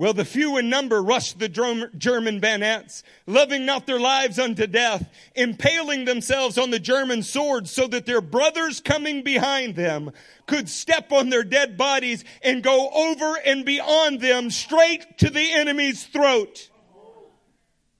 [0.00, 5.10] Well, the few in number rushed the German bayonets, loving not their lives unto death,
[5.34, 10.12] impaling themselves on the German swords so that their brothers coming behind them
[10.46, 15.50] could step on their dead bodies and go over and beyond them straight to the
[15.50, 16.70] enemy's throat.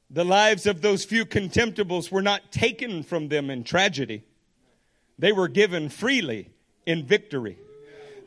[0.08, 4.22] The lives of those few contemptibles were not taken from them in tragedy.
[5.18, 6.50] They were given freely
[6.86, 7.58] in victory.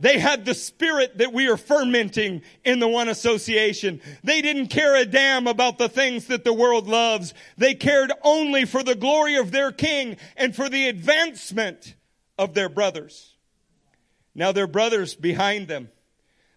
[0.02, 4.02] They had the spirit that we are fermenting in the one association.
[4.24, 7.36] They didn't care a damn about the things that the world loves.
[7.56, 11.94] They cared only for the glory of their king and for the advancement
[12.40, 13.36] of their brothers.
[14.34, 15.90] Now their brothers behind them,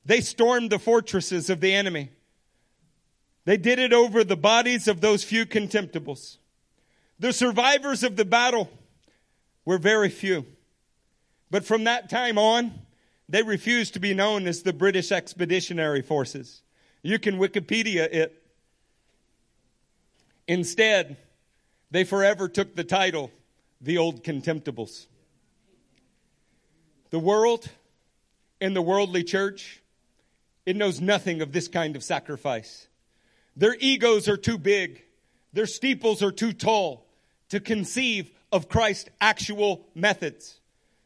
[0.06, 2.12] they stormed the fortresses of the enemy.
[3.44, 6.38] They did it over the bodies of those few contemptibles.
[7.18, 8.70] The survivors of the battle
[9.66, 10.46] were very few.
[11.50, 12.80] But from that time on,
[13.28, 16.62] they refused to be known as the British Expeditionary Forces.
[17.02, 18.42] You can Wikipedia it.
[20.46, 21.16] Instead,
[21.90, 23.30] they forever took the title,
[23.80, 25.06] the Old Contemptibles.
[27.10, 27.70] The world
[28.60, 29.82] and the worldly church,
[30.66, 32.88] it knows nothing of this kind of sacrifice.
[33.56, 35.02] Their egos are too big.
[35.52, 37.06] Their steeples are too tall
[37.50, 40.58] to conceive of Christ's actual methods.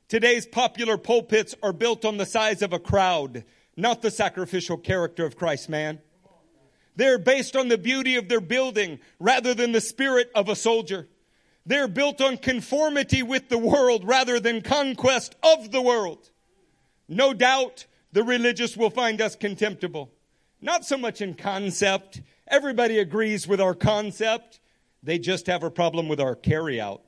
[0.08, 3.44] Today's popular pulpits are built on the size of a crowd,
[3.76, 6.00] not the sacrificial character of Christ, man.
[6.96, 11.08] They're based on the beauty of their building rather than the spirit of a soldier.
[11.66, 16.30] They're built on conformity with the world rather than conquest of the world.
[17.06, 20.10] No doubt the religious will find us contemptible.
[20.62, 22.22] Not so much in concept.
[22.48, 24.58] Everybody agrees with our concept.
[25.02, 27.02] They just have a problem with our carry out.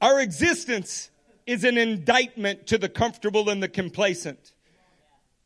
[0.00, 1.10] Our existence
[1.46, 4.52] is an indictment to the comfortable and the complacent.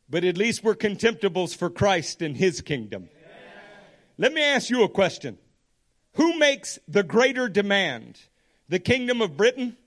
[0.09, 3.09] But at least we're contemptibles for Christ and His kingdom.
[4.17, 5.37] Let me ask you a question.
[6.13, 8.19] Who makes the greater demand?
[8.67, 9.77] The kingdom of Britain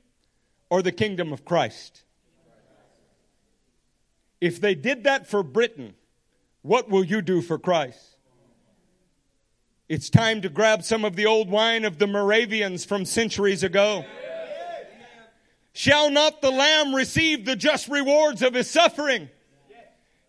[0.70, 2.03] or the kingdom of Christ?
[4.40, 5.94] If they did that for Britain,
[6.62, 8.16] what will you do for Christ?
[9.88, 14.05] It's time to grab some of the old wine of the Moravians from centuries ago.
[15.72, 19.30] Shall not the Lamb receive the just rewards of his suffering?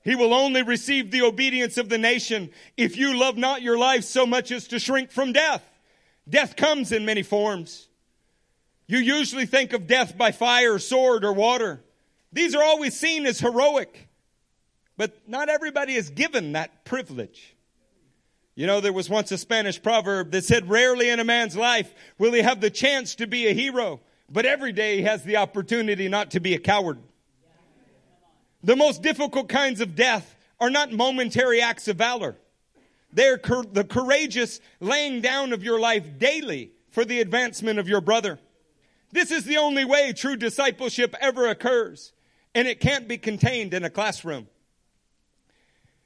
[0.03, 4.03] He will only receive the obedience of the nation if you love not your life
[4.03, 5.63] so much as to shrink from death.
[6.29, 7.88] Death comes in many forms.
[8.88, 11.82] You usually think of death by fire, sword, or water.
[12.34, 14.10] These are always seen as heroic.
[14.97, 17.56] But not everybody is given that privilege.
[18.56, 21.93] You know, there was once a Spanish proverb that said, rarely in a man's life
[22.17, 24.01] will he have the chance to be a hero.
[24.34, 26.98] But every day he has the opportunity not to be a coward.
[28.63, 32.36] The most difficult kinds of death are not momentary acts of valor.
[33.12, 38.39] They're the courageous laying down of your life daily for the advancement of your brother.
[39.12, 42.12] This is the only way true discipleship ever occurs,
[42.56, 44.48] and it can't be contained in a classroom.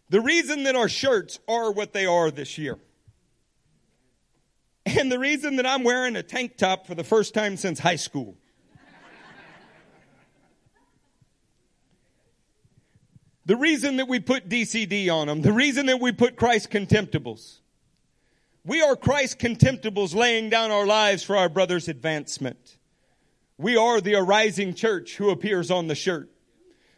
[0.09, 2.77] The reason that our shirts are what they are this year
[4.99, 7.97] and the reason that I'm wearing a tank top for the first time since high
[7.97, 8.37] school.
[13.45, 17.59] the reason that we put DCD on them, the reason that we put Christ contemptibles.
[18.63, 22.77] We are Christ contemptibles laying down our lives for our brother's advancement.
[23.57, 26.29] We are the arising church who appears on the shirt.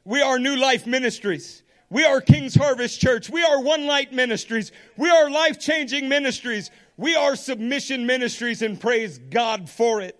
[0.03, 1.63] We are New Life Ministries.
[1.91, 3.31] We are King's Harvest Church.
[3.31, 4.71] We are One Light Ministries.
[4.95, 6.69] We are life changing ministries.
[6.99, 10.19] We are submission ministries and praise God for it.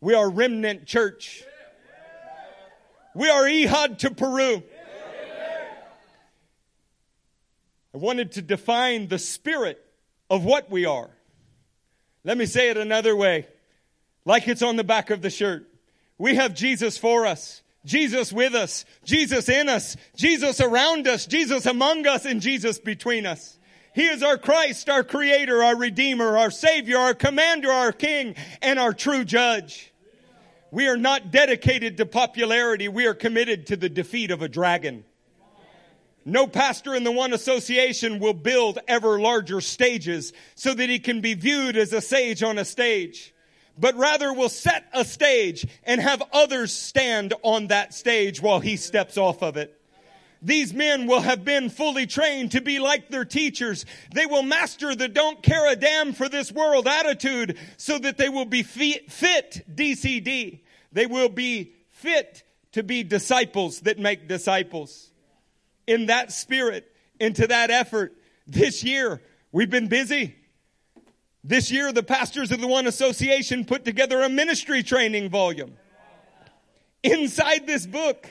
[0.00, 1.44] We are remnant church.
[3.14, 4.64] We are Ehud to Peru.
[7.94, 9.80] I wanted to define the spirit
[10.28, 11.10] of what we are.
[12.24, 13.46] Let me say it another way,
[14.24, 15.68] like it's on the back of the shirt.
[16.18, 21.66] We have Jesus for us, Jesus with us, Jesus in us, Jesus around us, Jesus
[21.66, 23.60] among us, and Jesus between us.
[23.94, 28.78] He is our Christ, our creator, our redeemer, our savior, our commander, our king, and
[28.78, 29.92] our true judge.
[30.70, 32.88] We are not dedicated to popularity.
[32.88, 35.04] We are committed to the defeat of a dragon.
[36.24, 41.20] No pastor in the one association will build ever larger stages so that he can
[41.20, 43.34] be viewed as a sage on a stage,
[43.76, 48.76] but rather will set a stage and have others stand on that stage while he
[48.76, 49.81] steps off of it.
[50.42, 53.86] These men will have been fully trained to be like their teachers.
[54.12, 58.28] They will master the don't care a damn for this world attitude so that they
[58.28, 59.08] will be fit,
[59.72, 60.60] DCD.
[60.90, 65.12] They will be fit to be disciples that make disciples.
[65.86, 66.90] In that spirit,
[67.20, 68.16] into that effort,
[68.46, 69.22] this year,
[69.52, 70.34] we've been busy.
[71.44, 75.76] This year, the pastors of the One Association put together a ministry training volume.
[77.04, 78.28] Inside this book,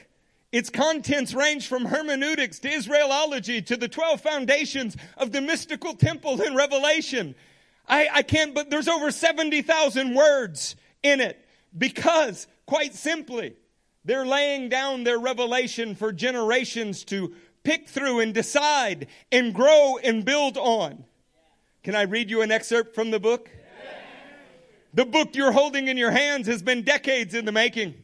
[0.52, 6.42] its contents range from hermeneutics to Israelology to the 12 foundations of the mystical temple
[6.42, 7.36] in Revelation.
[7.88, 11.46] I, I can't, but there's over 70,000 words in it
[11.78, 13.56] because, quite simply,
[14.04, 17.34] they're laying down their revelation for generations to
[17.64, 21.06] pick through and decide and grow and build on.
[21.84, 23.50] Can I read you an excerpt from the book?
[24.94, 28.01] The book you're holding in your hands has been decades in the making.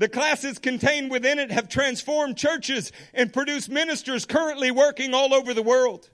[0.00, 5.52] The classes contained within it have transformed churches and produced ministers currently working all over
[5.52, 6.08] the world.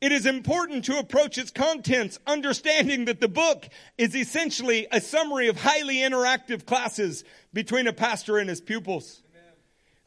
[0.00, 3.68] It is important to approach its contents understanding that the book
[3.98, 9.22] is essentially a summary of highly interactive classes between a pastor and his pupils.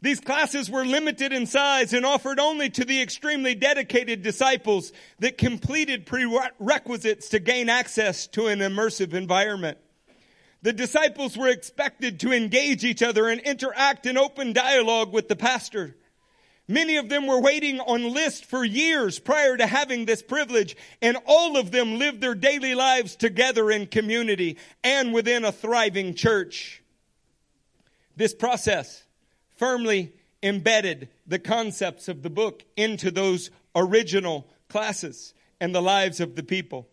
[0.02, 5.38] These classes were limited in size and offered only to the extremely dedicated disciples that
[5.38, 9.78] completed prerequisites to gain access to an immersive environment.
[10.62, 15.36] The disciples were expected to engage each other and interact in open dialogue with the
[15.36, 15.96] pastor.
[16.68, 21.18] Many of them were waiting on list for years prior to having this privilege, and
[21.26, 26.84] all of them lived their daily lives together in community and within a thriving church.
[28.16, 29.04] This process
[29.56, 36.36] firmly embedded the concepts of the book into those original classes and the lives of
[36.36, 36.88] the people.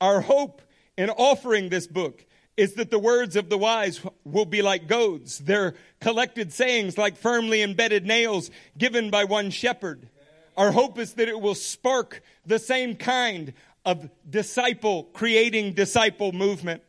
[0.00, 0.62] Our hope
[0.96, 2.24] in offering this book
[2.56, 7.16] is that the words of the wise will be like goads, their collected sayings like
[7.16, 10.08] firmly embedded nails given by one shepherd.
[10.56, 16.82] Our hope is that it will spark the same kind of disciple creating disciple movement.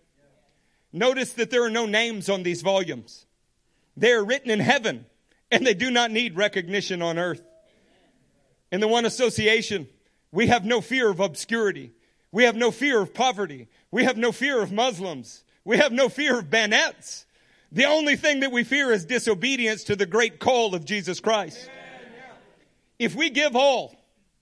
[0.93, 3.25] Notice that there are no names on these volumes.
[3.97, 5.05] They are written in heaven
[5.51, 7.41] and they do not need recognition on earth.
[8.71, 9.87] In the one association,
[10.31, 11.93] we have no fear of obscurity.
[12.31, 13.67] We have no fear of poverty.
[13.89, 15.44] We have no fear of Muslims.
[15.65, 17.25] We have no fear of bayonets.
[17.71, 21.69] The only thing that we fear is disobedience to the great call of Jesus Christ.
[22.99, 23.95] If we give all,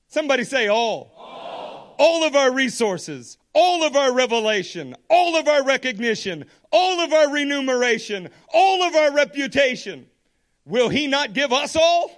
[0.08, 5.64] somebody say all, all, all of our resources, all of our revelation, all of our
[5.64, 10.06] recognition, all of our remuneration, all of our reputation,
[10.66, 12.12] will he not give us all?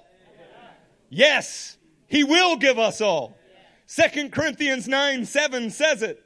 [1.10, 1.78] Yes,
[2.08, 3.38] he will give us all.
[3.86, 6.22] Second Corinthians 9, 7 says it.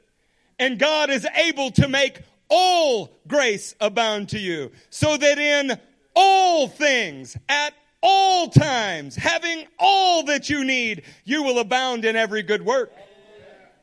[0.58, 5.78] And God is able to make all grace abound to you, so that in
[6.14, 7.72] all things, at
[8.02, 12.92] all times, having all that you need, you will abound in every good work.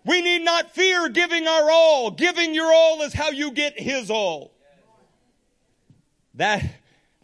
[0.06, 2.12] We need not fear giving our all.
[2.12, 4.54] Giving your all is how you get his all.
[6.36, 6.64] That,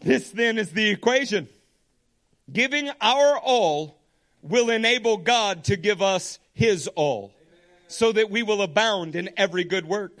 [0.00, 1.48] this then is the equation.
[2.52, 3.98] Giving our all
[4.42, 7.32] will enable God to give us his all
[7.88, 10.20] so that we will abound in every good work.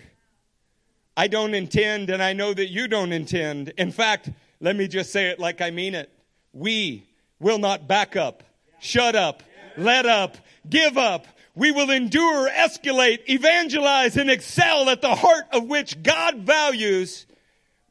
[1.16, 3.68] I don't intend, and I know that you don't intend.
[3.78, 6.10] In fact, let me just say it like I mean it.
[6.52, 7.06] We
[7.38, 8.42] will not back up,
[8.80, 9.42] shut up,
[9.76, 10.36] let up,
[10.68, 11.26] give up.
[11.54, 17.26] We will endure, escalate, evangelize, and excel at the heart of which God values,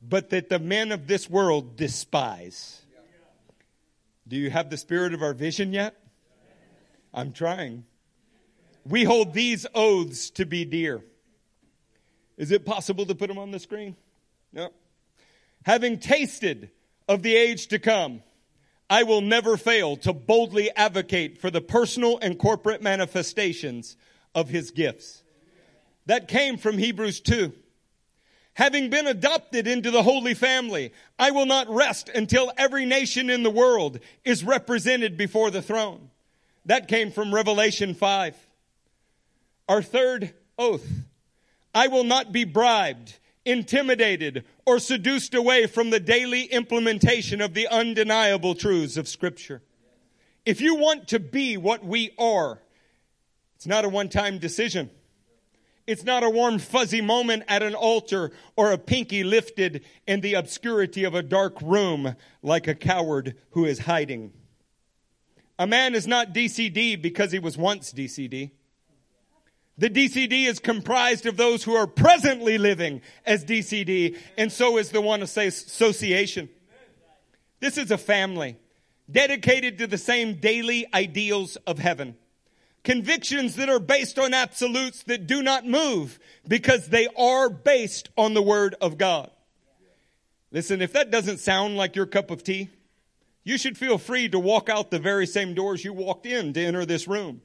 [0.02, 2.82] but that the men of this world despise.
[4.28, 5.96] Do you have the spirit of our vision yet?
[7.14, 7.86] I'm trying.
[8.86, 11.04] We hold these oaths to be dear.
[12.38, 13.96] Is it possible to put them on the screen?
[14.52, 14.72] No.
[15.66, 16.70] Having tasted
[17.08, 18.24] of the age to come,
[18.90, 23.98] I will never fail to boldly advocate for the personal and corporate manifestations
[24.36, 25.24] of his gifts.
[26.06, 27.54] That came from Hebrews 2.
[28.56, 33.42] Having been adopted into the holy family, I will not rest until every nation in
[33.42, 36.12] the world is represented before the throne.
[36.66, 38.36] That came from Revelation 5.
[39.68, 40.88] Our third oath
[41.74, 47.68] I will not be bribed, intimidated, or seduced away from the daily implementation of the
[47.68, 49.62] undeniable truths of Scripture.
[50.46, 52.62] If you want to be what we are,
[53.56, 54.90] it's not a one time decision.
[55.86, 60.36] It's not a warm, fuzzy moment at an altar or a pinky lifted in the
[60.36, 64.32] obscurity of a dark room like a coward who is hiding.
[65.60, 68.52] A man is not DCD because he was once DCD.
[69.78, 74.90] The DCD is comprised of those who are presently living as DCD, and so is
[74.90, 76.50] the one association.
[77.60, 78.58] This is a family
[79.10, 82.16] dedicated to the same daily ideals of heaven.
[82.84, 88.34] Convictions that are based on absolutes that do not move because they are based on
[88.34, 89.32] the Word of God.
[90.52, 92.70] Listen, if that doesn't sound like your cup of tea,
[93.44, 96.64] you should feel free to walk out the very same doors you walked in to
[96.64, 97.42] enter this room.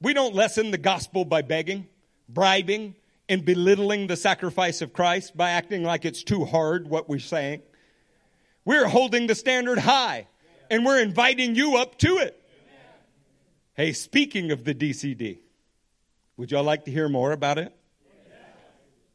[0.00, 1.88] We don't lessen the gospel by begging,
[2.28, 2.94] bribing,
[3.28, 7.62] and belittling the sacrifice of Christ by acting like it's too hard what we're saying.
[8.64, 10.28] We're holding the standard high
[10.70, 12.40] and we're inviting you up to it.
[13.74, 15.38] Hey, speaking of the DCD,
[16.36, 17.74] would y'all like to hear more about it?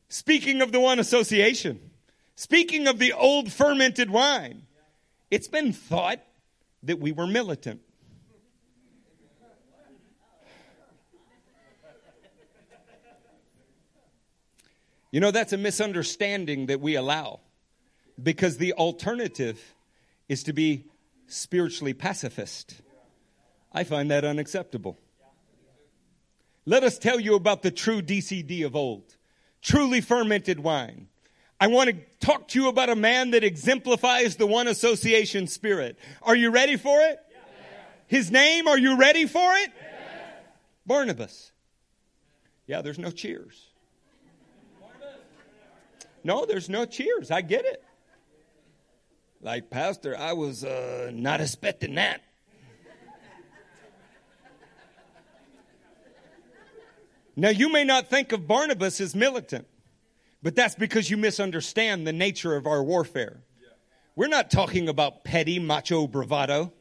[0.09, 1.91] Speaking of the one association,
[2.35, 4.63] speaking of the old fermented wine,
[5.31, 6.19] it's been thought
[6.83, 7.81] that we were militant.
[15.13, 17.41] You know, that's a misunderstanding that we allow
[18.21, 19.61] because the alternative
[20.27, 20.85] is to be
[21.27, 22.81] spiritually pacifist.
[23.71, 24.97] I find that unacceptable.
[26.65, 29.15] Let us tell you about the true DCD of old,
[29.61, 31.09] truly fermented wine.
[31.59, 35.99] I want to talk to you about a man that exemplifies the one association spirit.
[36.23, 37.19] Are you ready for it?
[38.07, 39.71] His name, are you ready for it?
[40.87, 41.51] Barnabas.
[42.65, 43.72] Yeah, there's no cheers.
[46.23, 47.31] No, there's no cheers.
[47.31, 47.83] I get it.
[49.41, 52.21] Like, Pastor, I was uh, not expecting that.
[57.35, 59.67] Now, you may not think of Barnabas as militant,
[60.43, 63.41] but that's because you misunderstand the nature of our warfare.
[64.15, 66.71] We're not talking about petty macho bravado.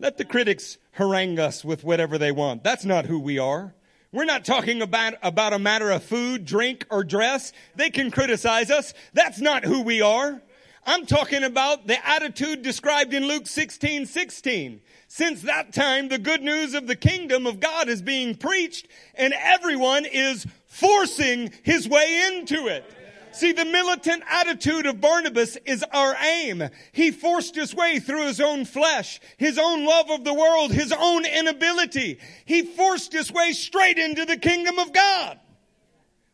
[0.00, 2.64] Let the critics harangue us with whatever they want.
[2.64, 3.72] That's not who we are.
[4.10, 7.52] We're not talking about, about a matter of food, drink, or dress.
[7.76, 8.94] They can criticize us.
[9.12, 10.40] That's not who we are.
[10.86, 14.80] I'm talking about the attitude described in Luke 16, 16.
[15.08, 19.34] Since that time, the good news of the kingdom of God is being preached and
[19.34, 22.90] everyone is forcing his way into it.
[23.32, 26.68] See, the militant attitude of Barnabas is our aim.
[26.92, 30.92] He forced his way through his own flesh, his own love of the world, his
[30.92, 32.18] own inability.
[32.44, 35.38] He forced his way straight into the kingdom of God.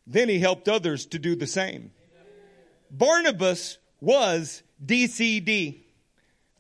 [0.06, 1.90] Then he helped others to do the same.
[2.90, 5.80] Barnabas was DCD,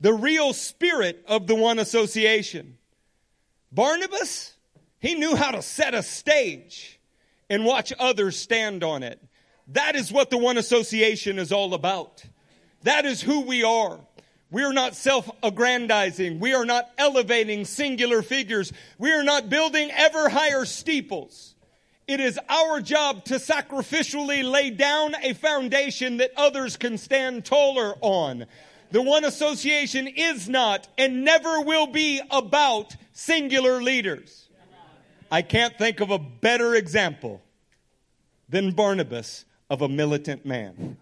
[0.00, 2.78] the real spirit of the one association.
[3.70, 4.54] Barnabas,
[4.98, 6.98] he knew how to set a stage
[7.50, 9.20] and watch others stand on it.
[9.68, 12.24] That is what the one association is all about.
[12.82, 13.98] That is who we are.
[14.50, 16.38] We are not self-aggrandizing.
[16.38, 18.72] We are not elevating singular figures.
[18.98, 21.54] We are not building ever higher steeples.
[22.06, 27.94] It is our job to sacrificially lay down a foundation that others can stand taller
[28.02, 28.44] on.
[28.90, 34.48] The one association is not and never will be about singular leaders.
[35.32, 37.42] I can't think of a better example
[38.48, 40.96] than Barnabas of a militant man.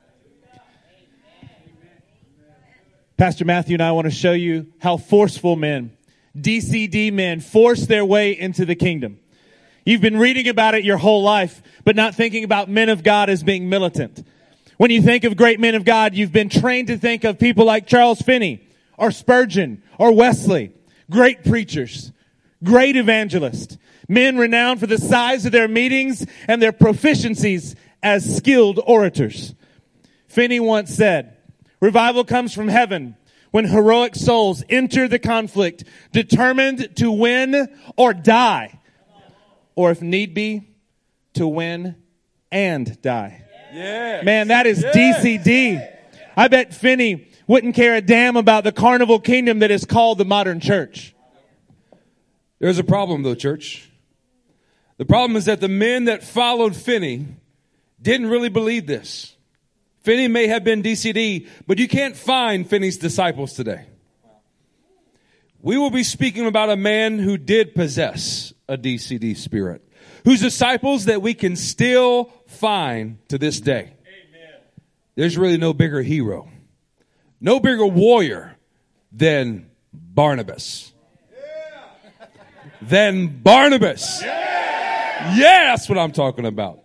[3.17, 5.97] Pastor Matthew and I want to show you how forceful men,
[6.37, 9.19] DCD men, force their way into the kingdom.
[9.85, 13.29] You've been reading about it your whole life, but not thinking about men of God
[13.29, 14.25] as being militant.
[14.77, 17.65] When you think of great men of God, you've been trained to think of people
[17.65, 20.73] like Charles Finney or Spurgeon or Wesley,
[21.11, 22.13] great preachers,
[22.65, 23.77] great evangelists,
[24.09, 29.55] men renowned for the size of their meetings and their proficiencies as skilled orators.
[30.27, 31.37] Finney once said,
[31.81, 33.17] revival comes from heaven
[33.51, 38.81] when heroic souls enter the conflict determined to win or die,
[39.75, 40.69] or if need be,
[41.35, 41.97] to win
[42.51, 43.45] and die.
[43.73, 44.23] Yeah.
[44.23, 45.87] Man, that is DCD.
[46.37, 50.25] I bet Finney wouldn't care a damn about the carnival kingdom that is called the
[50.25, 51.15] modern church.
[52.59, 53.91] There's a problem though, church.
[54.97, 57.27] The problem is that the men that followed Finney
[58.03, 59.37] didn't really believe this.
[60.01, 63.87] Finney may have been DCD, but you can't find Finney's disciples today.
[65.61, 69.89] We will be speaking about a man who did possess a DCD spirit,
[70.25, 73.93] whose disciples that we can still find to this day.
[75.15, 76.49] There's really no bigger hero,
[77.41, 78.57] no bigger warrior
[79.13, 80.93] than Barnabas.
[82.81, 84.21] Than Barnabas.
[84.23, 86.82] Yeah, that's what I'm talking about.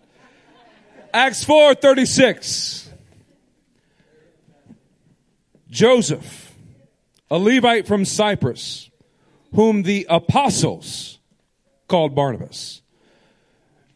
[1.12, 2.90] Acts 4 36.
[5.70, 6.54] Joseph,
[7.30, 8.90] a Levite from Cyprus,
[9.54, 11.18] whom the apostles
[11.86, 12.82] called Barnabas.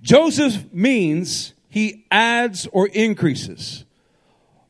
[0.03, 3.85] Joseph means he adds or increases.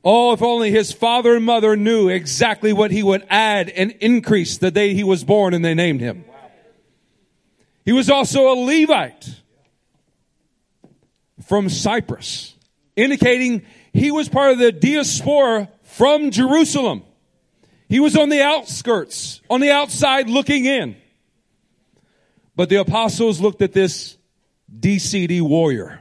[0.05, 4.59] Oh, if only his father and mother knew exactly what he would add and increase
[4.59, 6.25] the day he was born and they named him.
[7.85, 9.42] He was also a Levite
[11.47, 12.55] from Cyprus,
[12.97, 17.03] indicating he was part of the diaspora from Jerusalem.
[17.89, 20.97] He was on the outskirts, on the outside looking in.
[22.57, 24.17] But the apostles looked at this
[24.75, 26.01] DCD warrior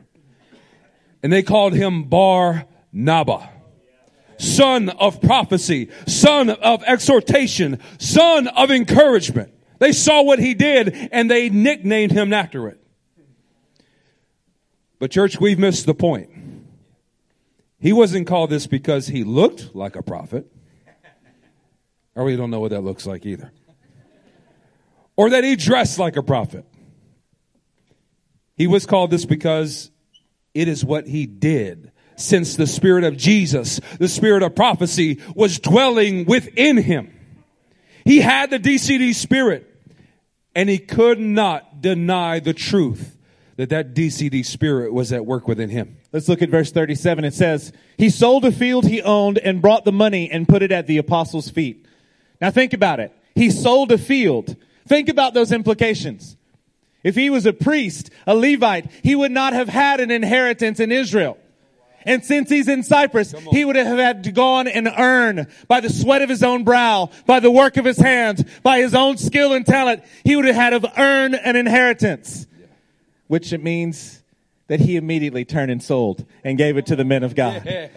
[1.24, 3.50] and they called him Bar Naba.
[4.38, 9.54] Son of prophecy, son of exhortation, son of encouragement.
[9.78, 12.81] They saw what he did and they nicknamed him after it.
[15.02, 16.30] But church, we've missed the point.
[17.80, 20.46] He wasn't called this because he looked like a prophet.
[22.14, 23.52] Or we don't know what that looks like either.
[25.16, 26.66] Or that he dressed like a prophet.
[28.56, 29.90] He was called this because
[30.54, 35.58] it is what he did since the spirit of Jesus, the spirit of prophecy was
[35.58, 37.12] dwelling within him.
[38.06, 39.68] He had the DCD spirit
[40.54, 43.18] and he could not deny the truth
[43.62, 45.98] that that DCD spirit was at work within him.
[46.12, 47.26] Let's look at verse 37.
[47.26, 50.72] It says, He sold a field he owned and brought the money and put it
[50.72, 51.86] at the apostles' feet.
[52.42, 53.16] Now think about it.
[53.36, 54.56] He sold a field.
[54.88, 56.38] Think about those implications.
[57.04, 60.92] If he was a priest, a Levite, he would not have had an inheritance in
[60.92, 61.38] Israel.
[62.04, 65.82] And since he's in Cyprus, he would have had to go on and earn by
[65.82, 69.18] the sweat of his own brow, by the work of his hands, by his own
[69.18, 70.04] skill and talent.
[70.24, 72.48] He would have had to earn an inheritance,
[73.32, 74.22] which it means
[74.68, 77.64] that he immediately turned and sold and gave it to the men of God.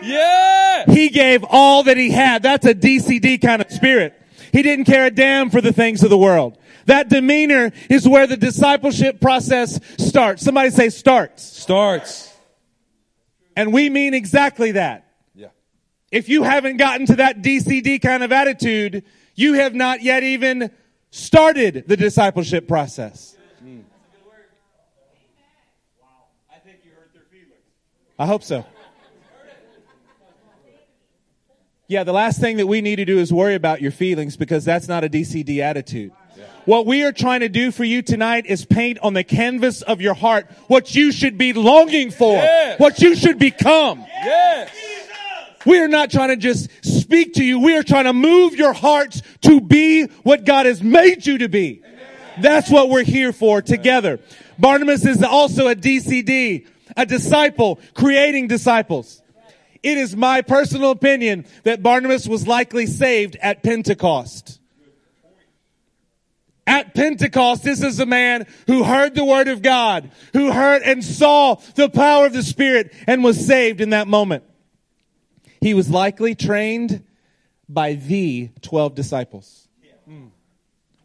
[0.00, 0.84] Yeah!
[0.86, 2.40] He gave all that he had.
[2.40, 4.14] That's a DCD kind of spirit.
[4.52, 6.56] He didn't care a damn for the things of the world.
[6.86, 10.44] That demeanor is where the discipleship process starts.
[10.44, 11.42] Somebody say starts.
[11.42, 12.32] Starts.
[13.56, 15.10] And we mean exactly that.
[15.34, 15.48] Yeah.
[16.12, 19.02] If you haven't gotten to that DCD kind of attitude,
[19.34, 20.70] you have not yet even
[21.10, 23.34] started the discipleship process.
[28.18, 28.64] I hope so.
[31.86, 34.64] Yeah, the last thing that we need to do is worry about your feelings because
[34.64, 36.12] that's not a DCD attitude.
[36.66, 40.02] What we are trying to do for you tonight is paint on the canvas of
[40.02, 42.78] your heart what you should be longing for, Yes.
[42.78, 44.04] what you should become.
[44.22, 44.70] Yes.
[45.64, 47.58] We are not trying to just speak to you.
[47.58, 51.48] We are trying to move your hearts to be what God has made you to
[51.48, 51.82] be.
[52.40, 54.20] That's what we're here for together.
[54.58, 56.66] Barnabas is also a DCD,
[56.98, 59.22] a disciple, creating disciples.
[59.82, 64.60] It is my personal opinion that Barnabas was likely saved at Pentecost.
[66.66, 71.02] At Pentecost, this is a man who heard the word of God, who heard and
[71.02, 74.44] saw the power of the Spirit and was saved in that moment.
[75.62, 77.04] He was likely trained
[77.68, 79.68] by the 12 disciples.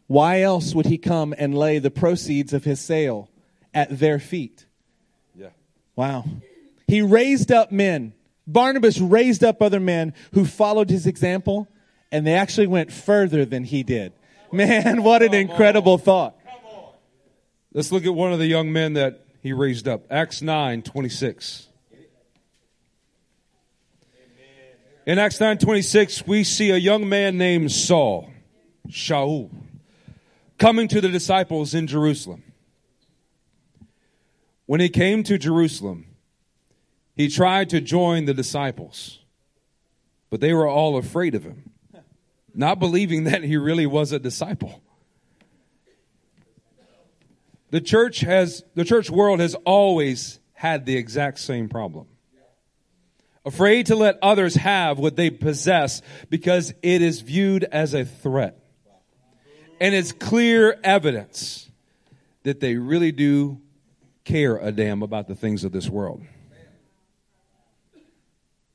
[0.06, 3.30] Why else would he come and lay the proceeds of his sale
[3.72, 4.66] at their feet?
[5.96, 6.02] Yeah.
[6.02, 6.24] Wow.
[6.86, 8.12] He raised up men.
[8.46, 11.68] Barnabas raised up other men who followed his example,
[12.12, 14.12] and they actually went further than he did.
[14.52, 16.36] Man, what an incredible thought.
[17.72, 20.04] Let's look at one of the young men that he raised up.
[20.10, 21.68] Acts 9, 26.
[25.06, 28.30] In Acts 9, 26, we see a young man named Saul,
[28.88, 29.50] Shaul,
[30.56, 32.42] coming to the disciples in Jerusalem.
[34.66, 36.06] When he came to Jerusalem,
[37.16, 39.20] he tried to join the disciples,
[40.30, 41.70] but they were all afraid of him,
[42.54, 44.82] not believing that he really was a disciple.
[47.70, 52.06] The church has, the church world has always had the exact same problem.
[53.44, 56.00] Afraid to let others have what they possess
[56.30, 58.58] because it is viewed as a threat.
[59.80, 61.70] And it's clear evidence
[62.44, 63.60] that they really do
[64.24, 66.22] care a damn about the things of this world.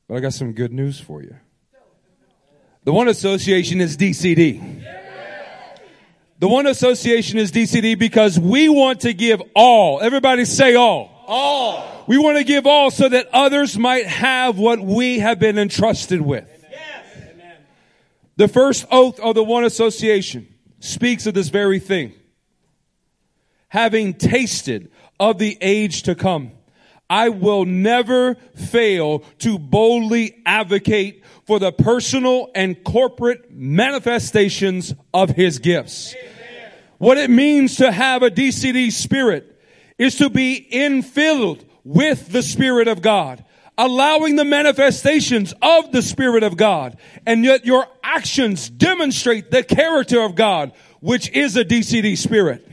[0.07, 1.35] But I got some good news for you.
[2.83, 4.83] The one association is DCD.
[6.39, 9.99] The one association is DCD because we want to give all.
[10.01, 11.23] Everybody say all.
[11.27, 12.05] All.
[12.07, 16.21] We want to give all so that others might have what we have been entrusted
[16.21, 16.47] with.
[18.37, 20.47] The first oath of the one association
[20.79, 22.13] speaks of this very thing.
[23.67, 24.89] Having tasted
[25.20, 26.51] of the age to come,
[27.09, 35.57] I will never fail to boldly advocate for the personal and corporate manifestations of his
[35.57, 36.13] gifts.
[36.99, 39.59] What it means to have a DCD spirit
[39.97, 43.43] is to be infilled with the Spirit of God,
[43.78, 50.22] allowing the manifestations of the Spirit of God, and yet your actions demonstrate the character
[50.22, 52.67] of God, which is a DCD spirit.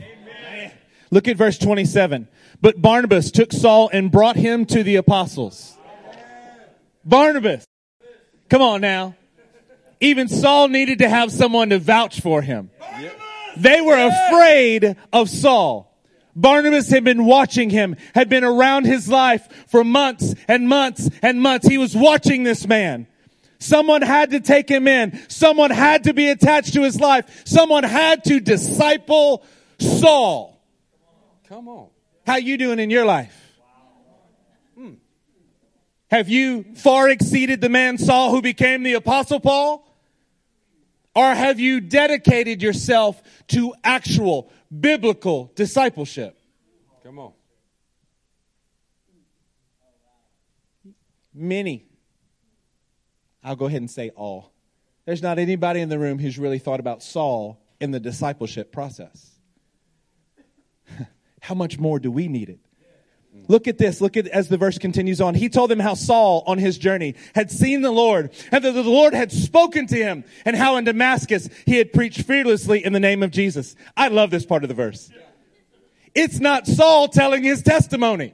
[1.09, 2.27] Look at verse 27.
[2.61, 5.77] But Barnabas took Saul and brought him to the apostles.
[7.05, 7.65] Barnabas.
[8.49, 9.15] Come on now.
[9.99, 12.69] Even Saul needed to have someone to vouch for him.
[13.55, 15.87] They were afraid of Saul.
[16.35, 21.41] Barnabas had been watching him, had been around his life for months and months and
[21.41, 21.67] months.
[21.67, 23.07] He was watching this man.
[23.59, 25.19] Someone had to take him in.
[25.29, 27.41] Someone had to be attached to his life.
[27.45, 29.43] Someone had to disciple
[29.79, 30.61] Saul.
[31.49, 31.87] Come on.
[32.27, 33.33] How you doing in your life?
[34.75, 34.95] Hmm.
[36.11, 39.87] Have you far exceeded the man Saul who became the apostle Paul?
[41.15, 46.37] Or have you dedicated yourself to actual biblical discipleship?
[47.01, 47.31] Come on.
[51.33, 51.85] Many.
[53.41, 54.51] I'll go ahead and say all.
[55.05, 59.36] There's not anybody in the room who's really thought about Saul in the discipleship process.
[61.47, 62.59] How much more do we need it?
[63.47, 64.01] Look at this.
[64.01, 65.33] Look at as the verse continues on.
[65.33, 68.83] He told them how Saul on his journey had seen the Lord and that the
[68.83, 72.99] Lord had spoken to him and how in Damascus he had preached fearlessly in the
[72.99, 73.77] name of Jesus.
[73.95, 75.09] I love this part of the verse.
[76.13, 78.33] It's not Saul telling his testimony.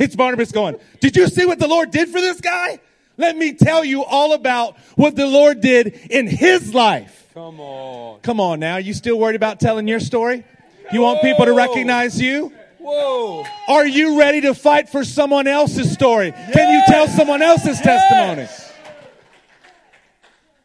[0.00, 2.80] It's Barnabas going, did you see what the Lord did for this guy?
[3.18, 7.30] Let me tell you all about what the Lord did in his life.
[7.34, 8.18] Come on.
[8.22, 8.78] Come on now.
[8.78, 10.44] You still worried about telling your story?
[10.90, 12.52] You want people to recognize you?
[12.78, 13.44] Whoa.
[13.68, 16.32] Are you ready to fight for someone else's story?
[16.32, 18.48] Can you tell someone else's testimony?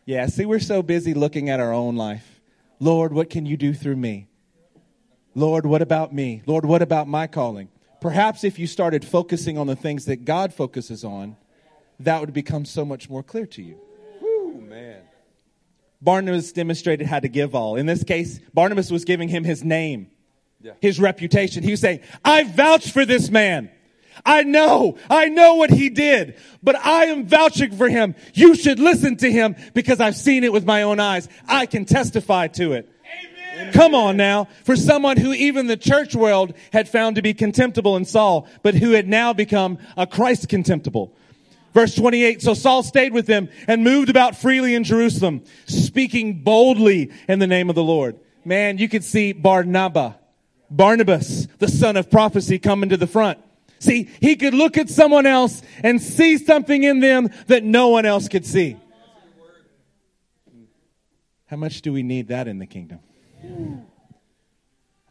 [0.06, 2.40] Yeah, see, we're so busy looking at our own life.
[2.80, 4.28] Lord, what can you do through me?
[5.36, 6.42] Lord, what about me?
[6.46, 7.70] Lord, what about my calling?
[8.02, 11.36] Perhaps if you started focusing on the things that God focuses on,
[12.00, 13.78] that would become so much more clear to you.
[14.22, 15.02] Woo, man.
[16.02, 17.76] Barnabas demonstrated how to give all.
[17.76, 20.08] In this case, Barnabas was giving him his name,
[20.62, 20.74] Yeah.
[20.82, 21.64] his reputation.
[21.64, 23.70] He was saying, I vouch for this man.
[24.26, 28.16] I know, I know what he did, but I am vouching for him.
[28.34, 31.30] You should listen to him because I've seen it with my own eyes.
[31.48, 32.90] I can testify to it.
[33.74, 34.48] Come on now.
[34.66, 38.76] For someone who even the church world had found to be contemptible in Saul, but
[38.76, 41.16] who had now become a Christ contemptible.
[41.78, 47.12] Verse 28, so Saul stayed with them and moved about freely in Jerusalem, speaking boldly
[47.30, 48.20] in the name of the Lord.
[48.44, 50.16] Man, you could see Barnabas,
[50.72, 53.38] Barnabas, the son of prophecy, coming to the front.
[53.78, 58.08] See, he could look at someone else and see something in them that no one
[58.08, 58.76] else could see.
[61.46, 63.02] How much do we need that in the kingdom?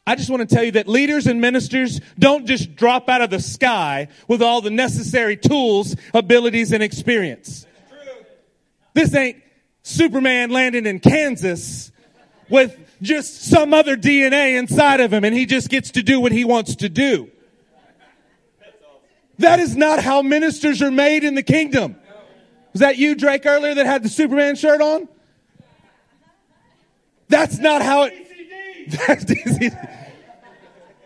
[0.06, 3.30] I just want to tell you that leaders and ministers don't just drop out of
[3.30, 7.66] the sky with all the necessary tools, abilities, and experience.
[8.94, 9.42] This ain't
[9.82, 11.90] Superman landing in Kansas
[12.48, 16.32] with just some other DNA inside of him and he just gets to do what
[16.32, 17.30] he wants to do.
[19.38, 21.96] That is not how ministers are made in the kingdom.
[22.72, 25.08] Was that you, Drake, earlier that had the Superman shirt on?
[27.28, 28.25] That's not how it.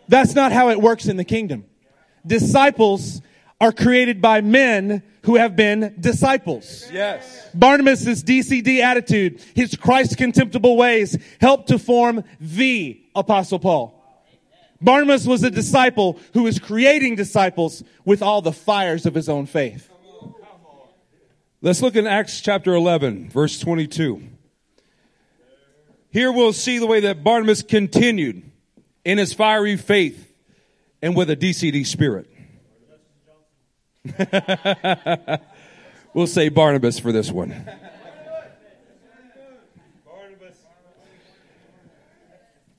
[0.08, 1.64] That's, not how it works in the kingdom.
[2.26, 3.20] Disciples
[3.60, 6.88] are created by men who have been disciples.
[6.92, 7.48] Yes.
[7.54, 13.96] Barnabas' DCD attitude, his Christ contemptible ways helped to form the Apostle Paul.
[14.80, 19.46] Barnabas was a disciple who was creating disciples with all the fires of his own
[19.46, 19.90] faith.
[21.60, 24.22] Let's look in Acts chapter 11, verse 22.
[26.12, 28.42] Here we'll see the way that Barnabas continued
[29.04, 30.32] in his fiery faith
[31.00, 32.28] and with a DCD spirit.
[36.14, 37.64] we'll say Barnabas for this one.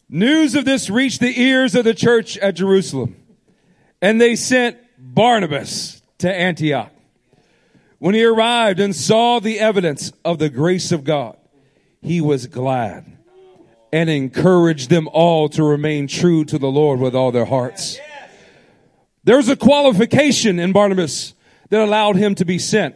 [0.10, 3.16] News of this reached the ears of the church at Jerusalem,
[4.02, 6.92] and they sent Barnabas to Antioch.
[7.98, 11.38] When he arrived and saw the evidence of the grace of God,
[12.02, 13.20] he was glad
[13.92, 18.00] and encourage them all to remain true to the Lord with all their hearts.
[19.24, 21.34] There's a qualification in Barnabas
[21.70, 22.96] that allowed him to be sent.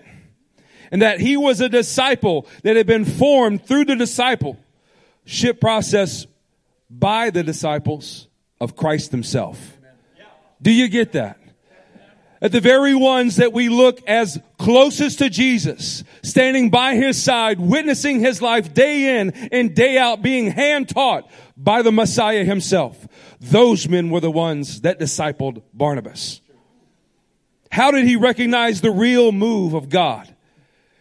[0.91, 6.27] And that he was a disciple that had been formed through the discipleship process
[6.89, 8.27] by the disciples
[8.61, 9.77] of Christ himself.
[10.61, 11.39] Do you get that?
[12.41, 17.59] At the very ones that we look as closest to Jesus, standing by his side,
[17.59, 23.07] witnessing his life day in and day out, being hand taught by the Messiah himself.
[23.39, 26.41] Those men were the ones that discipled Barnabas.
[27.71, 30.33] How did he recognize the real move of God?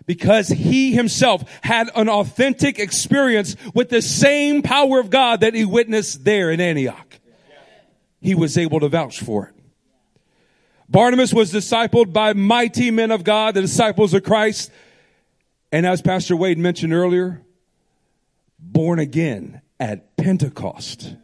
[0.06, 5.64] Because he himself had an authentic experience with the same power of God that he
[5.64, 7.18] witnessed there in Antioch.
[8.20, 9.63] He was able to vouch for it.
[10.88, 14.70] Barnabas was discipled by mighty men of God, the disciples of Christ.
[15.72, 17.42] And as Pastor Wade mentioned earlier,
[18.58, 21.16] born again at Pentecost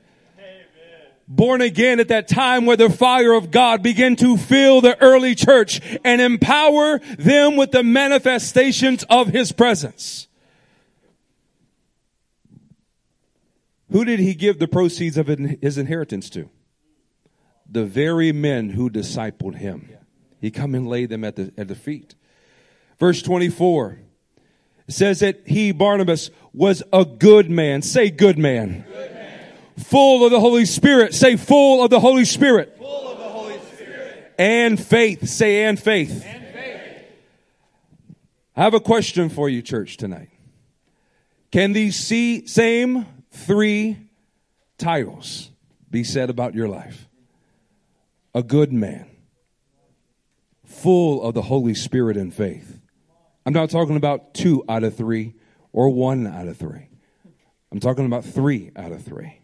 [1.31, 5.37] born again at that time where the fire of God began to fill the early
[5.37, 10.27] church and empower them with the manifestations of his presence.
[13.93, 16.51] Who did he give the proceeds of his inheritance to?
[17.71, 19.89] The very men who discipled him.
[20.41, 22.15] He come and laid them at the, at the feet.
[22.99, 23.99] Verse 24
[24.89, 27.83] says that he, Barnabas, was a good man.
[27.83, 28.85] Say good man.
[28.89, 29.21] Good man
[29.81, 31.15] full of the Holy Spirit.
[31.15, 32.77] Say full of the Holy Spirit.
[32.79, 34.35] Full of the Holy Spirit.
[34.39, 35.29] And faith.
[35.29, 36.25] Say and faith.
[36.25, 37.05] And faith.
[38.57, 40.31] I have a question for you, church, tonight.
[41.51, 43.97] Can these see, same three
[44.79, 45.51] titles
[45.91, 47.09] be said about your life?
[48.35, 49.11] A good man,
[50.65, 52.81] full of the Holy Spirit and faith.
[53.45, 55.35] I'm not talking about two out of three
[55.73, 56.89] or one out of three.
[57.73, 59.41] I'm talking about three out of three.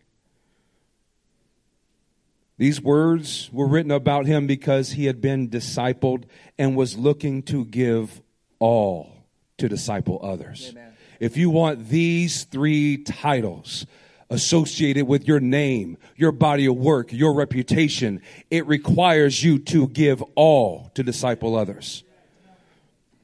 [2.59, 6.24] These words were written about him because he had been discipled
[6.59, 8.22] and was looking to give
[8.59, 9.26] all
[9.59, 10.70] to disciple others.
[10.70, 10.93] Amen.
[11.20, 13.87] If you want these three titles
[14.31, 18.20] associated with your name, your body of work, your reputation,
[18.51, 22.03] it requires you to give all to disciple others.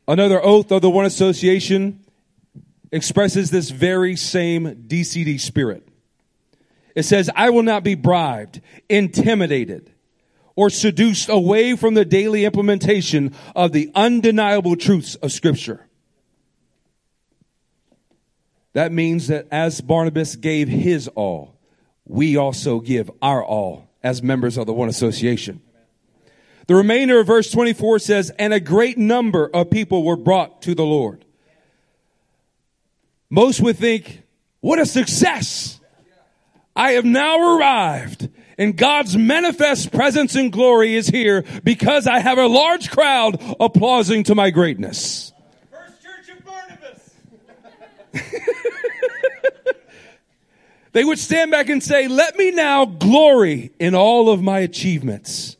[0.07, 2.05] Another oath of the One Association
[2.91, 5.89] expresses this very same DCD spirit.
[6.95, 9.91] It says, I will not be bribed, intimidated,
[10.55, 15.87] or seduced away from the daily implementation of the undeniable truths of Scripture.
[18.73, 21.59] That means that as Barnabas gave his all,
[22.07, 25.61] we also give our all as members of the One Association.
[26.67, 30.75] The remainder of verse 24 says, And a great number of people were brought to
[30.75, 31.25] the Lord.
[33.29, 34.23] Most would think,
[34.61, 35.81] What a success!
[36.75, 42.39] I have now arrived and God's manifest presence and glory is here because I have
[42.39, 45.33] a large crowd applauding to my greatness.
[45.71, 47.11] First Church of Barnabas.
[50.93, 55.57] they would stand back and say, let me now glory in all of my achievements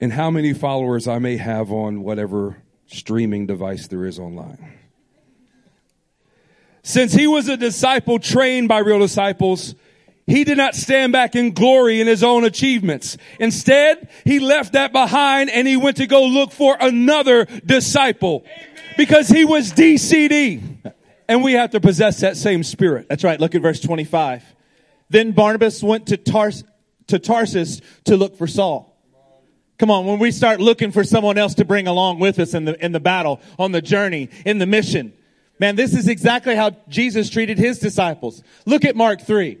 [0.00, 4.78] and how many followers I may have on whatever streaming device there is online.
[6.82, 9.76] Since he was a disciple trained by real disciples,
[10.26, 13.16] he did not stand back in glory in his own achievements.
[13.38, 18.44] Instead, he left that behind and he went to go look for another disciple
[18.96, 20.92] because he was DCD.
[21.32, 23.06] And we have to possess that same spirit.
[23.08, 23.40] That's right.
[23.40, 24.44] Look at verse 25.
[25.08, 26.62] Then Barnabas went to, Tars-
[27.06, 28.94] to Tarsus to look for Saul.
[29.78, 32.66] Come on, when we start looking for someone else to bring along with us in
[32.66, 35.14] the, in the battle, on the journey, in the mission,
[35.58, 38.42] Man, this is exactly how Jesus treated his disciples.
[38.66, 39.58] Look at Mark 3.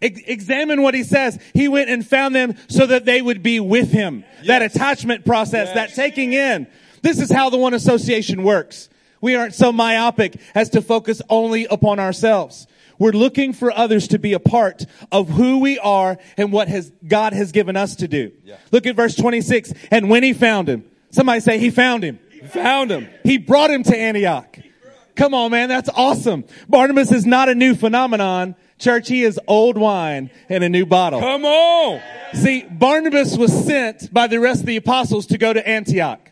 [0.00, 1.38] Ex- examine what he says.
[1.52, 4.24] He went and found them so that they would be with him.
[4.38, 4.46] Yes.
[4.46, 5.74] That attachment process, yes.
[5.74, 6.66] that taking in.
[7.02, 8.88] This is how the one association works.
[9.24, 12.66] We aren't so myopic as to focus only upon ourselves.
[12.98, 16.92] We're looking for others to be a part of who we are and what has
[17.08, 18.32] God has given us to do.
[18.44, 18.58] Yeah.
[18.70, 19.72] Look at verse 26.
[19.90, 22.18] And when he found him, somebody say he found him.
[22.30, 23.08] He found him.
[23.22, 24.58] He brought him to Antioch.
[25.16, 25.70] Come on, man.
[25.70, 26.44] That's awesome.
[26.68, 28.56] Barnabas is not a new phenomenon.
[28.78, 31.20] Church, he is old wine in a new bottle.
[31.20, 32.02] Come on.
[32.34, 36.30] See, Barnabas was sent by the rest of the apostles to go to Antioch.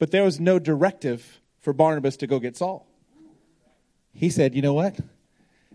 [0.00, 2.86] But there was no directive for Barnabas to go get Saul.
[4.12, 4.96] He said, you know what?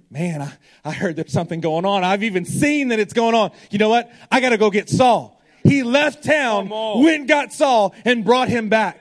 [0.10, 0.54] Man, I,
[0.86, 2.04] I heard there's something going on.
[2.04, 3.52] I've even seen that it's going on.
[3.70, 4.12] You know what?
[4.32, 5.42] I gotta go get Saul.
[5.64, 8.98] He left town, went and got Saul, and brought him back.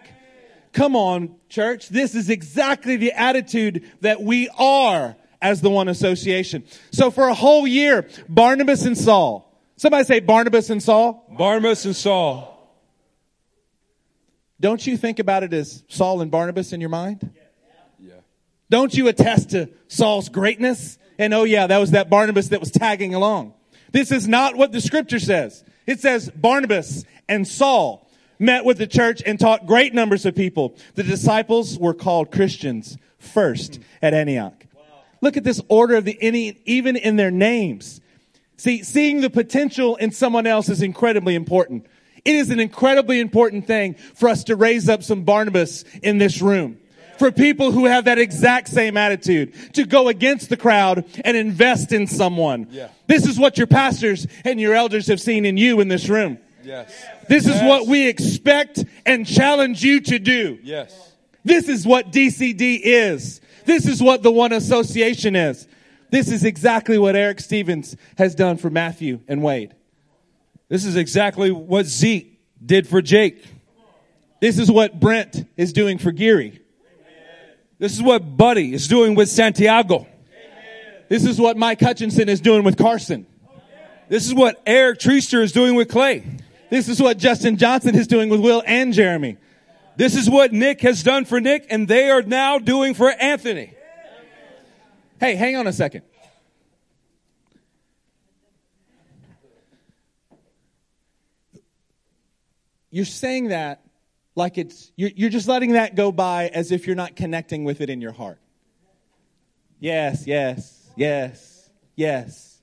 [0.73, 1.89] Come on, church.
[1.89, 6.65] This is exactly the attitude that we are as the one association.
[6.91, 9.45] So for a whole year, Barnabas and Saul.
[9.77, 11.25] Somebody say Barnabas and Saul.
[11.31, 12.58] Barnabas and Saul.
[14.61, 17.31] Don't you think about it as Saul and Barnabas in your mind?
[18.01, 18.15] Yeah.
[18.71, 20.99] Don't you attest to Saul's greatness?
[21.19, 23.55] And oh yeah, that was that Barnabas that was tagging along.
[23.93, 25.65] This is not what the scripture says.
[25.87, 30.77] It says Barnabas and Saul met with the church and taught great numbers of people.
[30.95, 34.67] The disciples were called Christians first at Antioch.
[35.21, 38.01] Look at this order of the, any, even in their names.
[38.57, 41.87] See, seeing the potential in someone else is incredibly important.
[42.25, 46.41] It is an incredibly important thing for us to raise up some Barnabas in this
[46.41, 46.79] room.
[47.19, 51.91] For people who have that exact same attitude, to go against the crowd and invest
[51.93, 52.69] in someone.
[52.71, 52.91] Yeah.
[53.09, 56.39] This is what your pastors and your elders have seen in you in this room.
[56.63, 56.95] Yes.
[57.29, 60.59] This is what we expect and challenge you to do.
[60.63, 61.13] Yes.
[61.45, 63.41] This is what DCD is.
[63.65, 65.67] This is what the One Association is.
[66.11, 69.75] This is exactly what Eric Stevens has done for Matthew and Wade.
[70.69, 73.45] This is exactly what Zeke did for Jake.
[74.41, 76.61] This is what Brent is doing for Geary.
[77.79, 80.07] This is what Buddy is doing with Santiago.
[81.09, 83.27] This is what Mike Hutchinson is doing with Carson.
[84.09, 86.25] This is what Eric Treaster is doing with Clay.
[86.71, 89.39] This is what Justin Johnson is doing with Will and Jeremy.
[89.97, 93.75] This is what Nick has done for Nick, and they are now doing for Anthony.
[95.19, 96.03] Hey, hang on a second.
[102.91, 103.83] You're saying that
[104.39, 107.81] like it's, you're, you're just letting that go by as if you're not connecting with
[107.81, 108.39] it in your heart.
[109.81, 112.61] Yes, yes, yes, yes.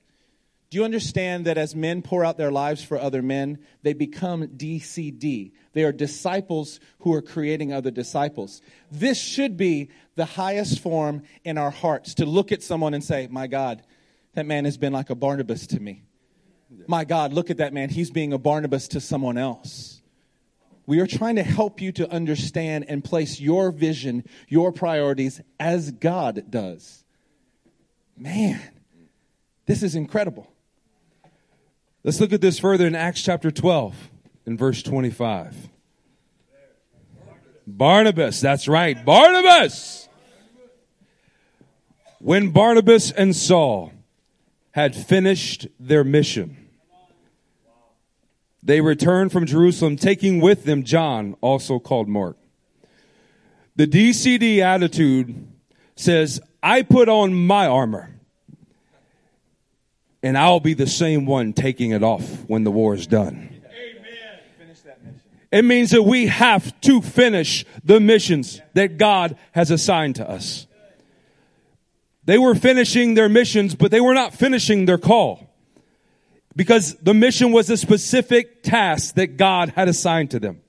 [0.70, 4.48] Do you understand that as men pour out their lives for other men, they become
[4.48, 5.52] DCD?
[5.74, 8.62] They are disciples who are creating other disciples.
[8.90, 13.28] This should be the highest form in our hearts to look at someone and say,
[13.30, 13.82] My God,
[14.34, 16.02] that man has been like a Barnabas to me.
[16.88, 17.90] My God, look at that man.
[17.90, 19.95] He's being a Barnabas to someone else.
[20.86, 25.90] We are trying to help you to understand and place your vision, your priorities as
[25.90, 27.04] God does.
[28.16, 28.60] Man,
[29.66, 30.50] this is incredible.
[32.04, 34.10] Let's look at this further in Acts chapter 12
[34.46, 35.68] in verse 25.
[37.66, 40.08] Barnabas, that's right, Barnabas!
[42.20, 43.92] When Barnabas and Saul
[44.70, 46.65] had finished their mission,
[48.66, 52.36] they returned from Jerusalem, taking with them John, also called Mark.
[53.76, 55.46] The DCD attitude
[55.94, 58.10] says, I put on my armor
[60.20, 63.62] and I'll be the same one taking it off when the war is done.
[63.64, 65.20] Amen.
[65.52, 70.66] It means that we have to finish the missions that God has assigned to us.
[72.24, 75.45] They were finishing their missions, but they were not finishing their call.
[76.56, 80.62] Because the mission was a specific task that God had assigned to them.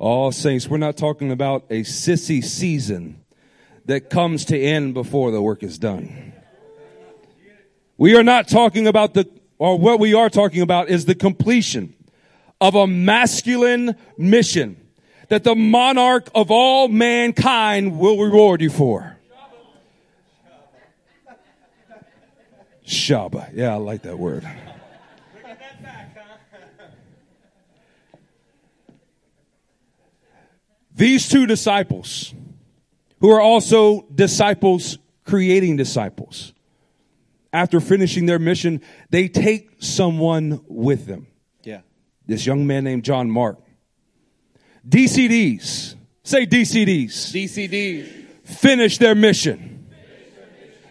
[0.00, 3.24] Oh, saints, we're not talking about a sissy season
[3.86, 6.32] that comes to end before the work is done.
[7.96, 9.28] We are not talking about the,
[9.58, 11.94] or what we are talking about is the completion
[12.60, 14.76] of a masculine mission
[15.30, 19.07] that the monarch of all mankind will reward you for.
[22.88, 23.50] Shaba.
[23.54, 24.48] Yeah, I like that word.
[30.94, 32.34] These two disciples,
[33.20, 36.52] who are also disciples creating disciples,
[37.52, 38.80] after finishing their mission,
[39.10, 41.28] they take someone with them.
[41.62, 41.82] Yeah.
[42.26, 43.58] This young man named John Mark.
[44.88, 48.06] DCDs, say DCDs, DCDs.
[48.44, 49.77] finish their mission.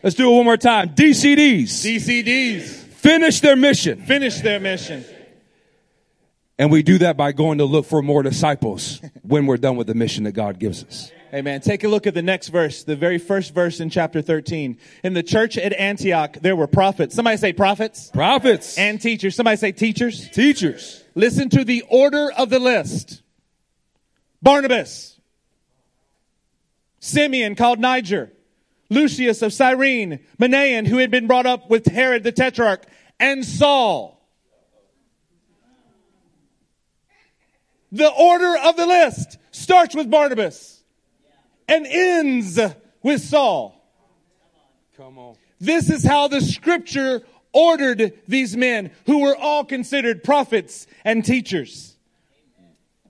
[0.08, 0.96] Let's do it one more time.
[0.96, 2.62] DCDs, DCDs.
[2.62, 4.04] finish their mission.
[4.04, 5.04] Finish their mission.
[6.58, 9.88] And we do that by going to look for more disciples when we're done with
[9.88, 11.12] the mission that God gives us.
[11.34, 11.60] Amen.
[11.60, 14.78] Take a look at the next verse, the very first verse in chapter 13.
[15.04, 17.14] In the church at Antioch, there were prophets.
[17.14, 18.10] Somebody say prophets.
[18.12, 19.36] Prophets And teachers.
[19.36, 20.30] Somebody say teachers.
[20.30, 21.04] teachers.
[21.16, 23.24] Listen to the order of the list.
[24.42, 25.20] Barnabas.
[27.02, 28.32] Simeon called Niger.
[28.90, 30.20] Lucius of Cyrene.
[30.40, 32.84] Manaen, who had been brought up with Herod the Tetrarch.
[33.20, 34.18] And Saul.
[37.92, 40.84] The order of the list starts with Barnabas
[41.68, 42.60] and ends
[43.02, 43.74] with Saul.
[44.98, 45.36] Come on.
[45.60, 47.24] This is how the scripture
[47.54, 51.96] ordered these men who were all considered prophets and teachers.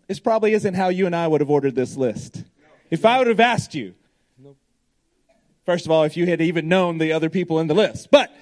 [0.07, 2.43] This probably isn't how you and I would have ordered this list.
[2.89, 3.95] If I would have asked you,
[5.67, 8.09] First of all, if you had even known the other people in the list.
[8.09, 8.33] But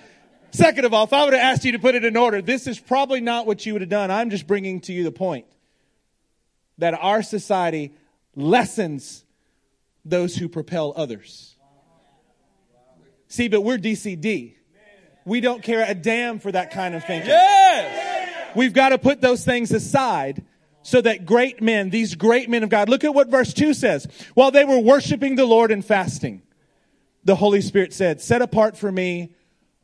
[0.52, 2.68] second of all, if I would have asked you to put it in order, this
[2.68, 4.12] is probably not what you would have done.
[4.12, 5.48] I'm just bringing to you the point
[6.78, 7.96] that our society
[8.36, 9.26] lessens
[10.06, 11.56] those who propel others.
[13.28, 14.54] See, but we're DCD.
[15.26, 17.32] We don't care a damn for that kind of thinking.
[17.32, 18.56] Yes.
[18.56, 20.46] We've got to put those things aside
[20.84, 24.08] so that great men, these great men of God, look at what verse 2 says.
[24.36, 26.44] While they were worshiping the Lord and fasting,
[27.26, 29.34] the Holy Spirit said, Set apart for me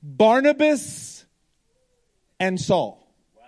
[0.01, 1.25] Barnabas
[2.39, 3.05] and Saul.
[3.35, 3.43] Wow.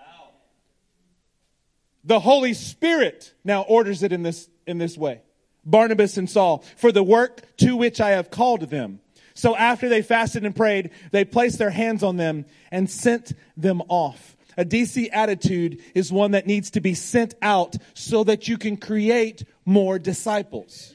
[2.03, 5.21] The Holy Spirit now orders it in this, in this way.
[5.63, 8.99] Barnabas and Saul, for the work to which I have called them.
[9.33, 13.81] So after they fasted and prayed, they placed their hands on them and sent them
[13.87, 14.35] off.
[14.57, 18.77] A DC attitude is one that needs to be sent out so that you can
[18.77, 20.93] create more disciples.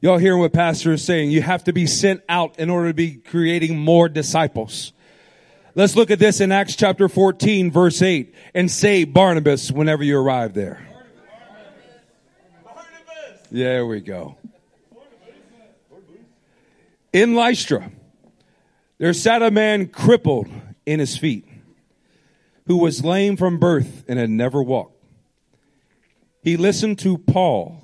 [0.00, 1.30] Y'all hearing what Pastor is saying?
[1.30, 4.92] You have to be sent out in order to be creating more disciples.
[5.74, 10.18] Let's look at this in Acts chapter 14 verse 8 and say Barnabas whenever you
[10.18, 10.86] arrive there.
[12.62, 13.48] Barnabas!
[13.50, 14.36] There we go.
[17.12, 17.90] In Lystra,
[18.98, 20.48] there sat a man crippled
[20.84, 21.48] in his feet
[22.66, 25.02] who was lame from birth and had never walked.
[26.42, 27.82] He listened to Paul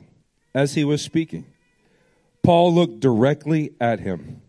[0.54, 1.46] as he was speaking.
[2.42, 4.42] Paul looked directly at him,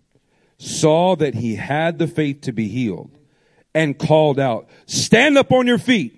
[0.57, 3.11] saw that he had the faith to be healed,
[3.73, 6.17] and called out, Stand up on your feet.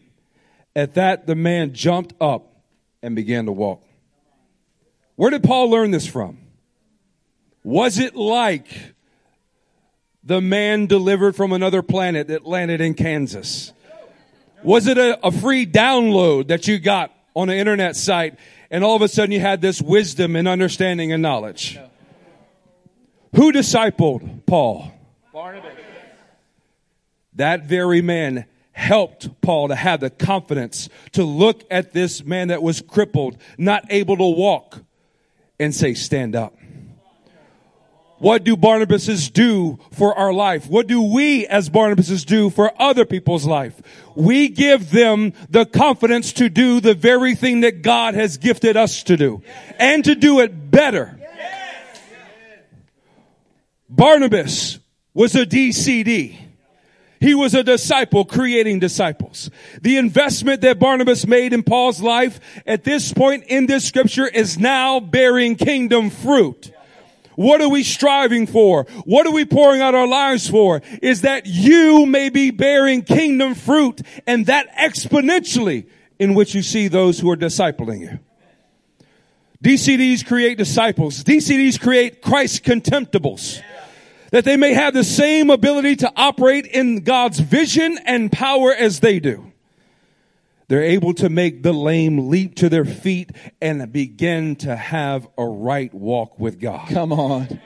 [0.76, 2.64] At that, the man jumped up
[3.02, 3.84] and began to walk.
[5.16, 6.40] Where did Paul learn this from?
[7.64, 8.68] Was it like
[10.24, 13.72] the man delivered from another planet that landed in Kansas?
[14.64, 18.38] Was it a, a, free download that you got on an internet site
[18.74, 21.80] and all of a sudden you had this wisdom and understanding and knowledge?
[23.36, 24.92] Who discipled Paul?
[25.32, 25.72] Barnabas.
[27.36, 32.64] That very man helped Paul to have the confidence to look at this man that
[32.64, 34.82] was crippled, not able to walk,
[35.60, 36.56] and say, stand up.
[38.24, 40.70] What do Barnabases do for our life?
[40.70, 43.82] What do we as Barnabases do for other people's life?
[44.16, 49.04] We give them the confidence to do the very thing that God has gifted us
[49.04, 49.44] to do
[49.78, 51.20] and to do it better.
[53.90, 54.80] Barnabas
[55.14, 56.38] was a DCD.
[57.20, 59.50] He was a disciple creating disciples.
[59.82, 64.58] The investment that Barnabas made in Paul's life at this point in this scripture is
[64.58, 66.73] now bearing kingdom fruit.
[67.36, 68.84] What are we striving for?
[69.06, 70.82] What are we pouring out our lives for?
[71.02, 75.88] Is that you may be bearing kingdom fruit and that exponentially
[76.20, 78.20] in which you see those who are discipling you.
[79.64, 81.24] DCDs create disciples.
[81.24, 83.62] DCDs create Christ contemptibles.
[84.32, 89.00] That they may have the same ability to operate in God's vision and power as
[89.00, 89.53] they do.
[90.68, 95.46] They're able to make the lame leap to their feet and begin to have a
[95.46, 96.90] right walk with God.
[96.90, 97.60] Come on.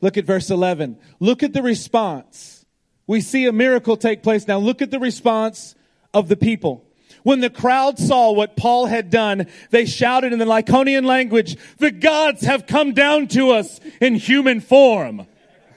[0.00, 0.98] Look at verse 11.
[1.20, 2.66] Look at the response.
[3.06, 4.48] We see a miracle take place.
[4.48, 5.74] Now look at the response
[6.12, 6.84] of the people.
[7.22, 11.92] When the crowd saw what Paul had done, they shouted in the Lycaonian language, the
[11.92, 15.26] gods have come down to us in human form.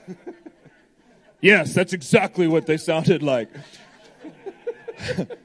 [1.42, 3.50] yes, that's exactly what they sounded like.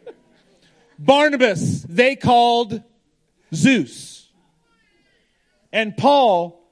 [1.00, 2.82] Barnabas, they called
[3.54, 4.28] Zeus.
[5.72, 6.62] And Paul,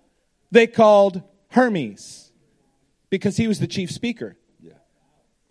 [0.51, 2.31] they called Hermes
[3.09, 4.37] because he was the chief speaker.
[4.61, 4.75] Yeah.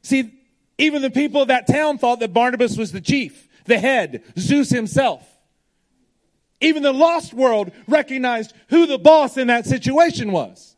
[0.04, 0.32] See,
[0.78, 4.70] even the people of that town thought that Barnabas was the chief, the head, Zeus
[4.70, 5.28] himself.
[6.62, 10.76] Even the lost world recognized who the boss in that situation was.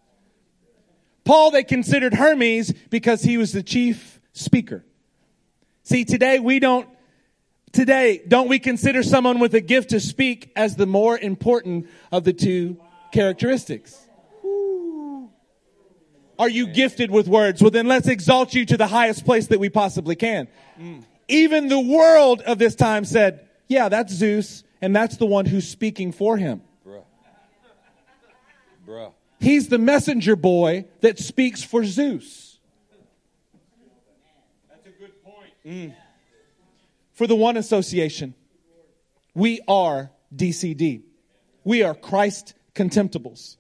[1.26, 4.86] Paul, they considered Hermes because he was the chief speaker.
[5.84, 6.88] See, today we don't
[7.72, 12.24] Today, don't we consider someone with a gift to speak as the more important of
[12.24, 12.78] the two
[13.12, 14.08] characteristics?
[16.40, 17.62] Are you gifted with words?
[17.62, 20.48] Well, then let's exalt you to the highest place that we possibly can.
[20.80, 21.04] Mm.
[21.28, 25.68] Even the world of this time said, yeah, that's Zeus, and that's the one who's
[25.68, 26.62] speaking for him.
[26.88, 27.04] Bruh.
[28.88, 29.12] Bruh.
[29.40, 32.58] He's the messenger boy that speaks for Zeus.
[34.70, 35.52] That's a good point.
[35.66, 35.94] Mm
[37.20, 38.34] for the One Association.
[39.36, 41.02] We are DCD.
[41.66, 43.58] We are Christ contemptibles.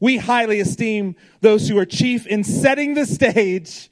[0.00, 3.90] We highly esteem those who are chief in setting the stage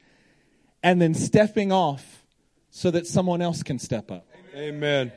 [0.82, 2.24] and then stepping off
[2.70, 4.26] so that someone else can step up.
[4.56, 5.12] Amen.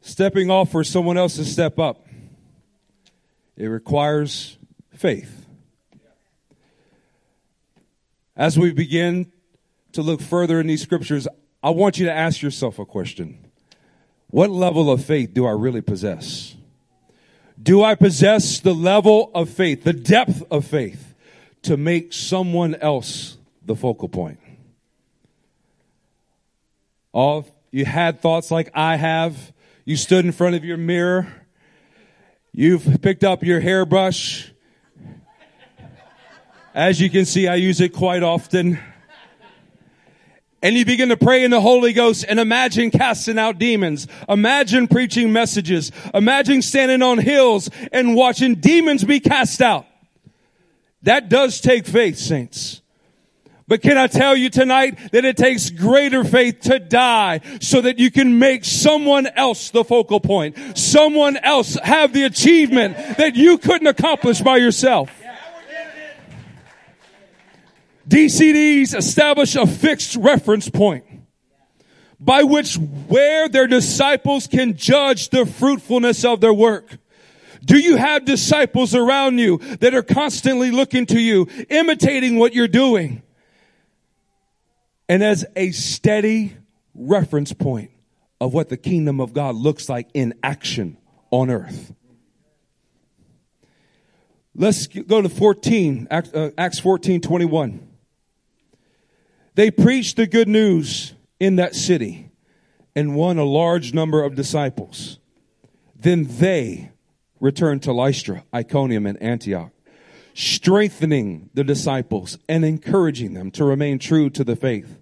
[0.00, 2.08] Stepping off for someone else to step up.
[3.56, 4.58] It requires
[4.96, 5.46] faith.
[8.34, 9.30] As we begin
[9.92, 11.28] to look further in these scriptures,
[11.62, 13.38] I want you to ask yourself a question.
[14.28, 16.54] What level of faith do I really possess?
[17.62, 21.14] Do I possess the level of faith, the depth of faith
[21.62, 24.38] to make someone else the focal point?
[27.12, 29.52] All you had thoughts like I have.
[29.84, 31.28] You stood in front of your mirror.
[32.52, 34.50] You've picked up your hairbrush.
[36.74, 38.78] As you can see, I use it quite often.
[40.62, 44.06] And you begin to pray in the Holy Ghost and imagine casting out demons.
[44.28, 45.90] Imagine preaching messages.
[46.12, 49.86] Imagine standing on hills and watching demons be cast out.
[51.02, 52.82] That does take faith, saints.
[53.70, 58.00] But can I tell you tonight that it takes greater faith to die so that
[58.00, 60.76] you can make someone else the focal point.
[60.76, 65.10] Someone else have the achievement that you couldn't accomplish by yourself.
[68.10, 71.04] DCDs establish a fixed reference point
[72.18, 76.98] by which where their disciples can judge the fruitfulness of their work.
[77.64, 82.66] Do you have disciples around you that are constantly looking to you, imitating what you're
[82.66, 83.22] doing?
[85.08, 86.56] And as a steady
[86.96, 87.92] reference point
[88.40, 90.96] of what the kingdom of God looks like in action
[91.30, 91.94] on earth.
[94.56, 97.89] Let's go to 14, uh, Acts 14, 21.
[99.54, 102.30] They preached the good news in that city
[102.94, 105.18] and won a large number of disciples.
[105.94, 106.92] Then they
[107.40, 109.72] returned to Lystra, Iconium, and Antioch,
[110.34, 114.98] strengthening the disciples and encouraging them to remain true to the faith.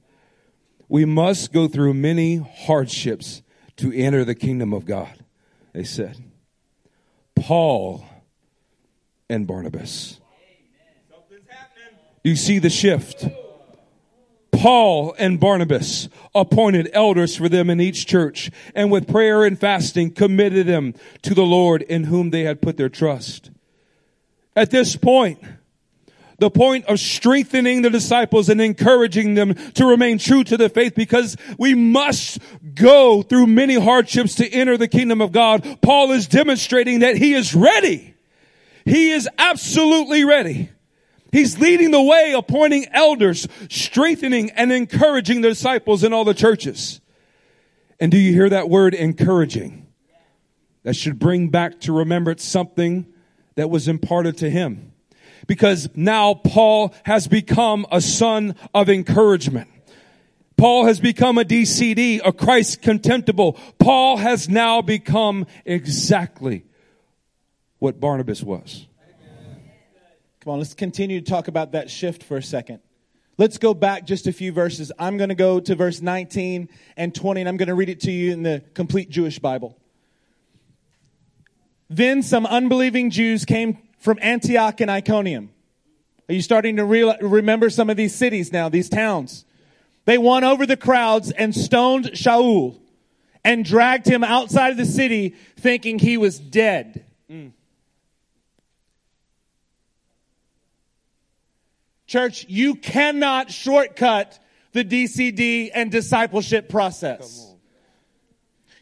[0.88, 3.42] We must go through many hardships
[3.76, 5.24] to enter the kingdom of God,
[5.72, 6.16] they said.
[7.36, 8.04] Paul
[9.28, 10.20] and Barnabas.
[12.24, 13.26] You see the shift.
[14.52, 20.10] Paul and Barnabas appointed elders for them in each church and with prayer and fasting
[20.10, 23.50] committed them to the Lord in whom they had put their trust.
[24.56, 25.38] At this point,
[26.38, 30.94] the point of strengthening the disciples and encouraging them to remain true to the faith
[30.94, 32.38] because we must
[32.74, 35.78] go through many hardships to enter the kingdom of God.
[35.82, 38.14] Paul is demonstrating that he is ready.
[38.84, 40.70] He is absolutely ready.
[41.30, 47.00] He's leading the way, appointing elders, strengthening and encouraging the disciples in all the churches.
[48.00, 49.86] And do you hear that word encouraging?
[50.84, 53.06] That should bring back to remembrance something
[53.56, 54.92] that was imparted to him.
[55.46, 59.68] Because now Paul has become a son of encouragement.
[60.56, 63.52] Paul has become a DCD, a Christ contemptible.
[63.78, 66.64] Paul has now become exactly
[67.78, 68.87] what Barnabas was.
[70.48, 72.80] Come on, let's continue to talk about that shift for a second.
[73.36, 74.90] Let's go back just a few verses.
[74.98, 78.00] I'm going to go to verse 19 and 20, and I'm going to read it
[78.00, 79.76] to you in the complete Jewish Bible.
[81.90, 85.50] Then some unbelieving Jews came from Antioch and Iconium.
[86.30, 89.44] Are you starting to real, remember some of these cities now, these towns?
[90.06, 92.80] They won over the crowds and stoned Shaul
[93.44, 97.04] and dragged him outside of the city thinking he was dead.
[97.30, 97.52] Mm.
[102.08, 104.38] Church, you cannot shortcut
[104.72, 107.54] the DCD and discipleship process.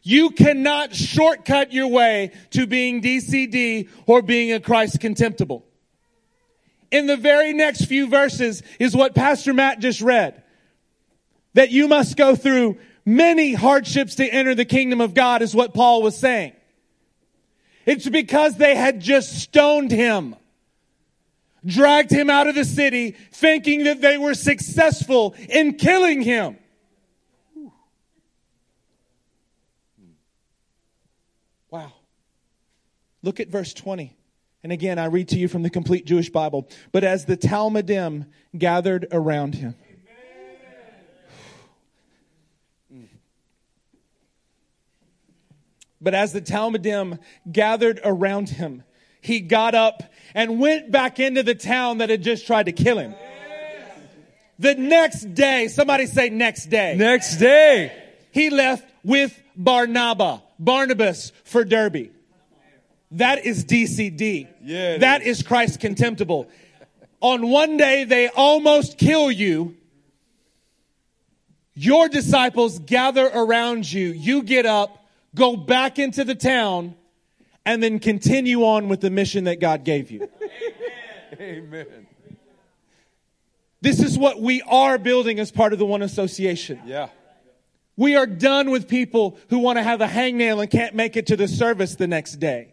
[0.04, 5.66] You cannot shortcut your way to being DCD or being a Christ contemptible.
[6.92, 10.44] In the very next few verses is what Pastor Matt just read.
[11.54, 15.74] That you must go through many hardships to enter the kingdom of God is what
[15.74, 16.52] Paul was saying.
[17.86, 20.36] It's because they had just stoned him
[21.66, 26.56] dragged him out of the city thinking that they were successful in killing him.
[31.70, 31.92] Wow.
[33.22, 34.16] Look at verse 20.
[34.62, 36.68] And again, I read to you from the complete Jewish Bible.
[36.92, 38.26] But as the Talmidim
[38.56, 39.74] gathered around him,
[46.00, 47.18] But as the Talmidim
[47.50, 48.84] gathered around him,
[49.26, 50.04] he got up
[50.34, 53.14] and went back into the town that had just tried to kill him.
[54.58, 56.94] The next day, somebody say next day.
[56.96, 57.92] Next day.
[58.30, 62.10] He left with Barnabas, Barnabas for Derbe.
[63.12, 64.48] That is DCD.
[64.62, 65.40] Yeah, that is.
[65.40, 66.48] is Christ contemptible.
[67.20, 69.76] On one day, they almost kill you.
[71.74, 74.08] Your disciples gather around you.
[74.08, 75.04] You get up,
[75.34, 76.94] go back into the town,
[77.66, 80.26] and then continue on with the mission that God gave you.
[81.38, 81.86] Amen.
[81.86, 82.06] Amen.
[83.82, 86.80] This is what we are building as part of the One Association.
[86.86, 87.08] Yeah.
[87.96, 91.26] We are done with people who want to have a hangnail and can't make it
[91.26, 92.72] to the service the next day.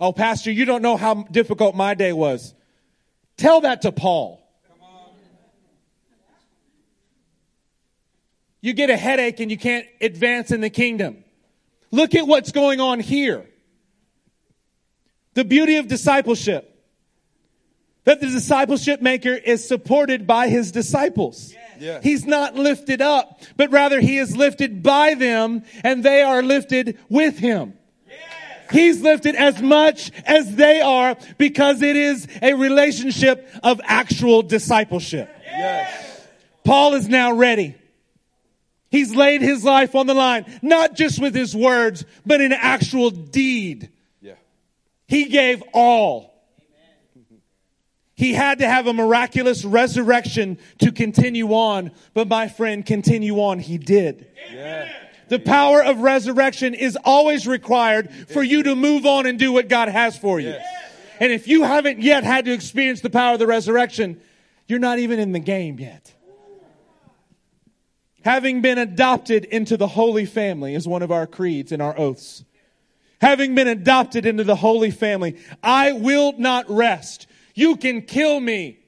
[0.00, 2.54] Oh, Pastor, you don't know how difficult my day was.
[3.36, 4.42] Tell that to Paul.
[8.60, 11.24] You get a headache and you can't advance in the kingdom.
[11.90, 13.46] Look at what's going on here.
[15.36, 16.72] The beauty of discipleship.
[18.04, 21.54] That the discipleship maker is supported by his disciples.
[21.78, 22.02] Yes.
[22.02, 26.98] He's not lifted up, but rather he is lifted by them and they are lifted
[27.10, 27.74] with him.
[28.72, 35.28] He's lifted as much as they are because it is a relationship of actual discipleship.
[35.44, 36.26] Yes.
[36.64, 37.74] Paul is now ready.
[38.90, 43.10] He's laid his life on the line, not just with his words, but in actual
[43.10, 43.90] deed.
[45.06, 46.34] He gave all.
[48.14, 53.58] He had to have a miraculous resurrection to continue on, but my friend, continue on,
[53.58, 54.26] he did.
[54.50, 54.90] Yeah.
[55.28, 59.68] The power of resurrection is always required for you to move on and do what
[59.68, 60.54] God has for you.
[61.20, 64.20] And if you haven't yet had to experience the power of the resurrection,
[64.66, 66.14] you're not even in the game yet.
[68.24, 72.44] Having been adopted into the holy family is one of our creeds and our oaths.
[73.20, 77.26] Having been adopted into the holy family, I will not rest.
[77.54, 78.78] You can kill me.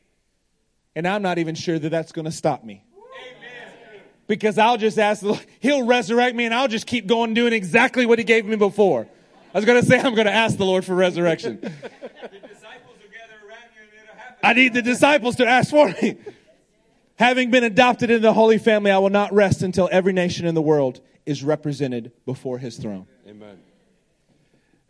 [0.95, 2.85] And I'm not even sure that that's going to stop me.
[2.95, 4.03] Amen.
[4.27, 7.53] Because I'll just ask, the Lord, He'll resurrect me and I'll just keep going doing
[7.53, 9.09] exactly what He gave me before.
[9.55, 11.59] I was going to say, I'm going to ask the Lord for resurrection.
[12.21, 14.37] The disciples gather around you and it'll happen.
[14.43, 16.17] I need the disciples to ask for me.
[17.17, 20.55] Having been adopted into the holy family, I will not rest until every nation in
[20.55, 23.07] the world is represented before his throne.
[23.27, 23.59] Amen.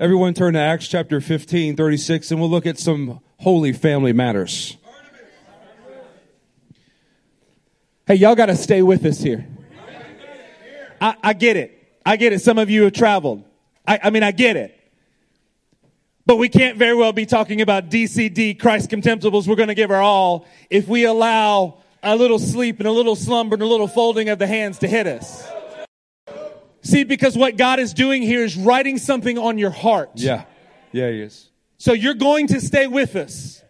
[0.00, 4.76] Everyone turn to Acts chapter 15, 36, and we'll look at some holy family matters.
[8.06, 9.48] Hey, y'all got to stay with us here.
[11.00, 11.98] I, I get it.
[12.06, 12.40] I get it.
[12.42, 13.42] Some of you have traveled.
[13.88, 14.78] I, I mean, I get it.
[16.24, 19.48] But we can't very well be talking about DCD, Christ contemptibles.
[19.48, 23.16] We're going to give our all if we allow a little sleep and a little
[23.16, 25.57] slumber and a little folding of the hands to hit us.
[26.82, 30.10] See, because what God is doing here is writing something on your heart.
[30.14, 30.44] Yeah.
[30.92, 31.50] Yeah, he is.
[31.78, 33.62] So you're going to stay with us.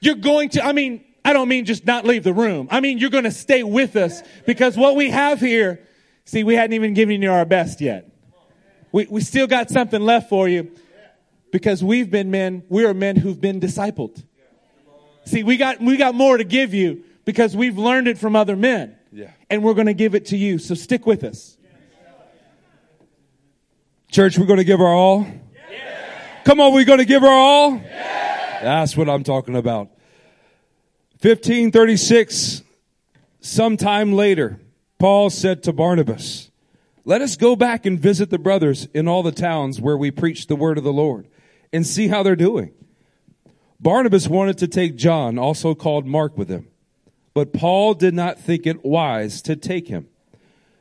[0.00, 2.68] You're going to, I mean, I don't mean just not leave the room.
[2.70, 5.86] I mean, you're going to stay with us because what we have here,
[6.24, 8.10] see, we hadn't even given you our best yet.
[8.92, 10.70] We, we still got something left for you
[11.50, 14.22] because we've been men, we are men who've been discipled.
[15.24, 18.56] See, we got, we got more to give you because we've learned it from other
[18.56, 18.96] men.
[19.10, 19.32] Yeah.
[19.50, 20.58] And we're going to give it to you.
[20.58, 21.55] So stick with us.
[24.16, 25.26] Church, we're going to give our all.
[26.46, 27.72] Come on, we're going to give our all.
[27.72, 29.88] That's what I'm talking about.
[31.20, 32.62] 1536,
[33.40, 34.58] sometime later,
[34.98, 36.50] Paul said to Barnabas,
[37.04, 40.46] let us go back and visit the brothers in all the towns where we preach
[40.46, 41.28] the word of the Lord
[41.70, 42.72] and see how they're doing.
[43.80, 46.68] Barnabas wanted to take John, also called Mark, with him.
[47.34, 50.08] But Paul did not think it wise to take him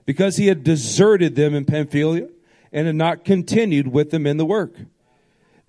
[0.05, 2.29] because he had deserted them in Pamphylia
[2.75, 4.75] and had not continued with them in the work.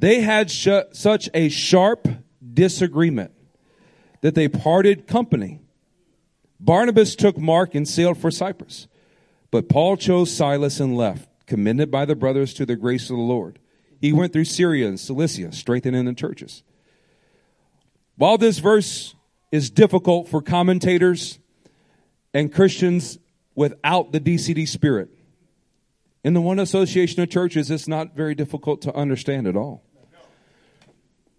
[0.01, 2.09] They had sh- such a sharp
[2.53, 3.31] disagreement
[4.23, 5.61] that they parted company.
[6.59, 8.89] Barnabas took Mark and sailed for Cyprus,
[9.53, 13.23] but Paul chose Silas and left, commended by the brothers to the grace of the
[13.23, 13.61] Lord.
[14.01, 16.65] He went through Syria and Cilicia, strengthening the churches.
[18.17, 19.15] While this verse
[19.53, 21.39] is difficult for commentators
[22.35, 23.19] and Christians
[23.55, 25.16] without the DCD spirit,
[26.27, 29.85] in the one association of churches, it's not very difficult to understand at all.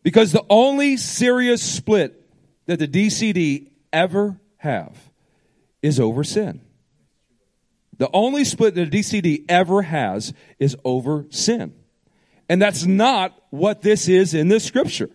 [0.02, 2.26] Because the only serious split
[2.68, 4.98] that the DCD ever have
[5.82, 6.62] is over sin.
[7.98, 11.74] The only split that the DCD ever has is over sin.
[12.48, 15.10] And that's not what this is in this scripture.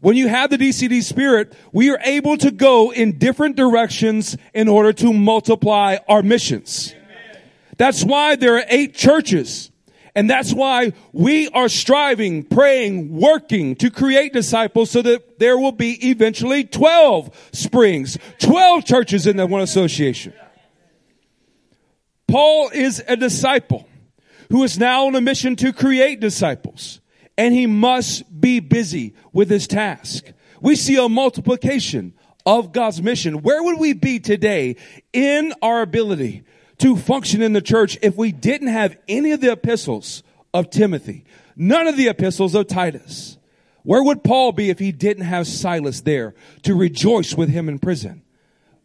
[0.00, 4.68] When you have the DCD spirit, we are able to go in different directions in
[4.68, 6.94] order to multiply our missions.
[7.76, 9.70] That's why there are eight churches.
[10.14, 15.72] And that's why we are striving, praying, working to create disciples so that there will
[15.72, 20.32] be eventually 12 springs, 12 churches in that one association.
[22.26, 23.86] Paul is a disciple
[24.50, 27.00] who is now on a mission to create disciples
[27.36, 30.32] and he must be busy with his task.
[30.60, 32.14] We see a multiplication
[32.46, 33.42] of God's mission.
[33.42, 34.76] Where would we be today
[35.12, 36.44] in our ability
[36.78, 40.22] to function in the church if we didn't have any of the epistles
[40.52, 41.24] of Timothy?
[41.56, 43.38] None of the epistles of Titus.
[43.82, 47.78] Where would Paul be if he didn't have Silas there to rejoice with him in
[47.78, 48.22] prison?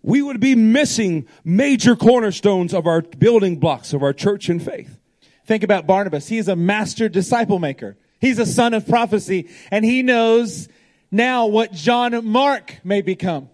[0.04, 4.98] We would be missing major cornerstones of our building blocks of our church and faith.
[5.46, 6.28] Think about Barnabas.
[6.28, 7.98] He is a master disciple maker.
[8.20, 10.70] He's a son of prophecy and he knows
[11.12, 13.50] now what John Mark may become.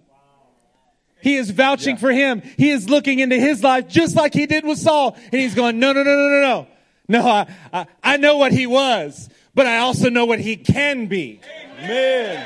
[1.21, 2.01] He is vouching yeah.
[2.01, 2.41] for him.
[2.57, 5.17] He is looking into his life just like he did with Saul.
[5.31, 6.67] And he's going, no, no, no, no, no, no.
[7.09, 11.07] No, I, I, I know what he was, but I also know what he can
[11.07, 11.39] be.
[11.79, 12.45] Amen.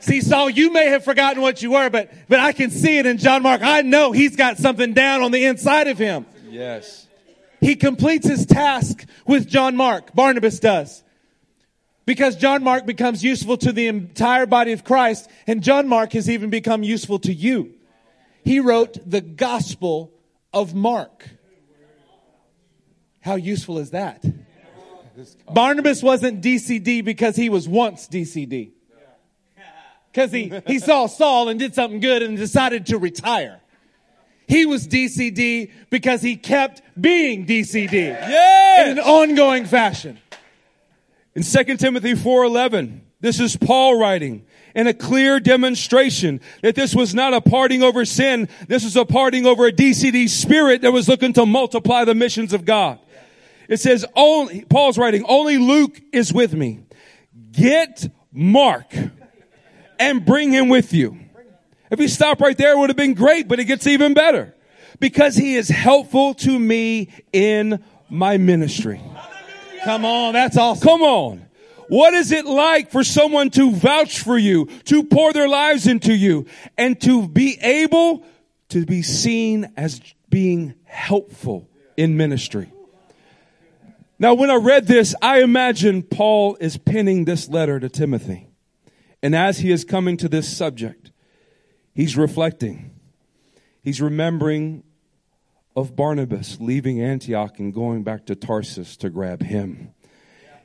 [0.00, 3.06] See, Saul, you may have forgotten what you were, but, but I can see it
[3.06, 3.62] in John Mark.
[3.62, 6.24] I know he's got something down on the inside of him.
[6.48, 7.06] Yes.
[7.60, 10.14] He completes his task with John Mark.
[10.14, 11.02] Barnabas does.
[12.06, 16.30] Because John Mark becomes useful to the entire body of Christ, and John Mark has
[16.30, 17.74] even become useful to you.
[18.44, 20.12] He wrote the Gospel
[20.52, 21.28] of Mark.
[23.20, 24.24] How useful is that?
[25.52, 28.70] Barnabas wasn't DCD because he was once DCD.
[30.10, 33.60] Because he, he saw Saul and did something good and decided to retire.
[34.46, 37.92] He was DCD because he kept being DCD.
[37.92, 38.88] Yes!
[38.88, 40.18] In an ongoing fashion.
[41.34, 47.14] In 2 Timothy 4:11, this is Paul writing and a clear demonstration that this was
[47.14, 48.48] not a parting over sin.
[48.66, 52.52] This was a parting over a DCD spirit that was looking to multiply the missions
[52.52, 52.98] of God.
[53.68, 56.80] It says, only, Paul's writing, only Luke is with me.
[57.52, 58.94] Get Mark
[59.98, 61.18] and bring him with you.
[61.90, 64.54] If he stopped right there, it would have been great, but it gets even better
[65.00, 69.00] because he is helpful to me in my ministry.
[69.84, 70.86] Come on, that's awesome.
[70.86, 71.47] Come on.
[71.88, 76.14] What is it like for someone to vouch for you, to pour their lives into
[76.14, 76.46] you,
[76.76, 78.24] and to be able
[78.70, 82.70] to be seen as being helpful in ministry?
[84.18, 88.48] Now, when I read this, I imagine Paul is penning this letter to Timothy.
[89.22, 91.12] And as he is coming to this subject,
[91.94, 92.98] he's reflecting.
[93.82, 94.82] He's remembering
[95.76, 99.94] of Barnabas leaving Antioch and going back to Tarsus to grab him.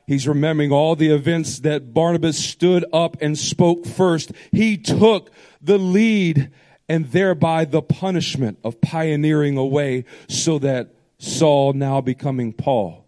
[0.06, 4.32] He's remembering all the events that Barnabas stood up and spoke first.
[4.52, 5.30] He took
[5.62, 6.50] the lead
[6.88, 13.06] and thereby the punishment of pioneering a way so that Saul, now becoming Paul,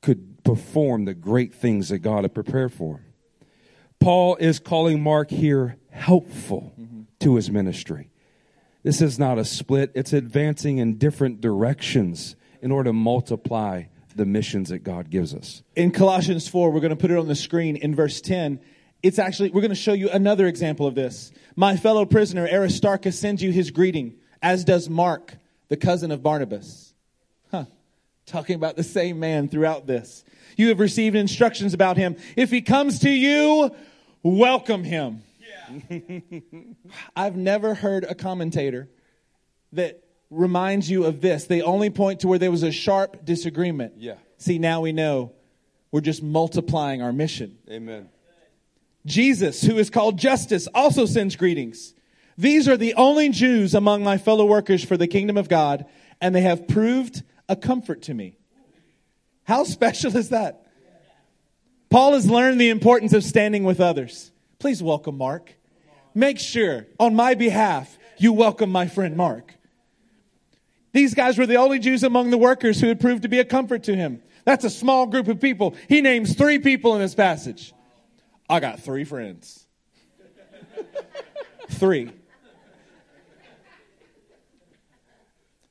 [0.00, 3.04] could perform the great things that God had prepared for him.
[4.00, 7.02] Paul is calling Mark here helpful mm-hmm.
[7.20, 8.10] to his ministry.
[8.82, 13.84] This is not a split, it's advancing in different directions in order to multiply
[14.16, 15.62] the missions that God gives us.
[15.76, 18.60] In Colossians 4, we're going to put it on the screen in verse 10.
[19.02, 21.32] It's actually, we're going to show you another example of this.
[21.56, 25.34] My fellow prisoner Aristarchus sends you his greeting, as does Mark,
[25.68, 26.94] the cousin of Barnabas.
[27.50, 27.64] Huh.
[28.26, 30.24] Talking about the same man throughout this.
[30.56, 32.16] You have received instructions about him.
[32.36, 33.74] If he comes to you,
[34.22, 35.22] welcome him.
[35.40, 36.00] Yeah.
[37.16, 38.88] I've never heard a commentator
[39.72, 40.02] that
[40.32, 41.44] reminds you of this.
[41.44, 43.94] They only point to where there was a sharp disagreement.
[43.98, 44.16] Yeah.
[44.38, 45.32] See, now we know
[45.90, 47.58] we're just multiplying our mission.
[47.70, 48.08] Amen.
[49.04, 51.94] Jesus, who is called Justus, also sends greetings.
[52.38, 55.84] These are the only Jews among my fellow workers for the kingdom of God,
[56.20, 58.36] and they have proved a comfort to me.
[59.44, 60.66] How special is that?
[61.90, 64.32] Paul has learned the importance of standing with others.
[64.58, 65.54] Please welcome Mark.
[66.14, 69.56] Make sure, on my behalf, you welcome my friend Mark.
[70.92, 73.44] These guys were the only Jews among the workers who had proved to be a
[73.44, 74.22] comfort to him.
[74.44, 75.74] That's a small group of people.
[75.88, 77.72] He names three people in this passage.
[78.48, 79.66] I got three friends.
[81.70, 82.10] three.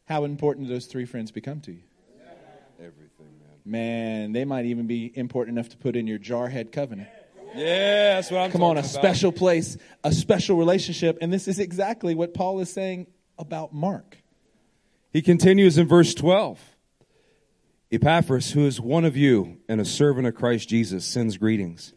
[0.06, 1.82] How important do those three friends become to you?
[2.80, 3.60] Everything, man.
[3.64, 7.10] Man, they might even be important enough to put in your jarhead covenant.
[7.56, 8.90] Yeah, that's what I'm Come on, a about.
[8.90, 11.18] special place, a special relationship.
[11.22, 13.08] And this is exactly what Paul is saying
[13.38, 14.18] about Mark.
[15.12, 16.60] He continues in verse 12.
[17.92, 21.94] Epaphras, who is one of you and a servant of Christ Jesus, sends greetings.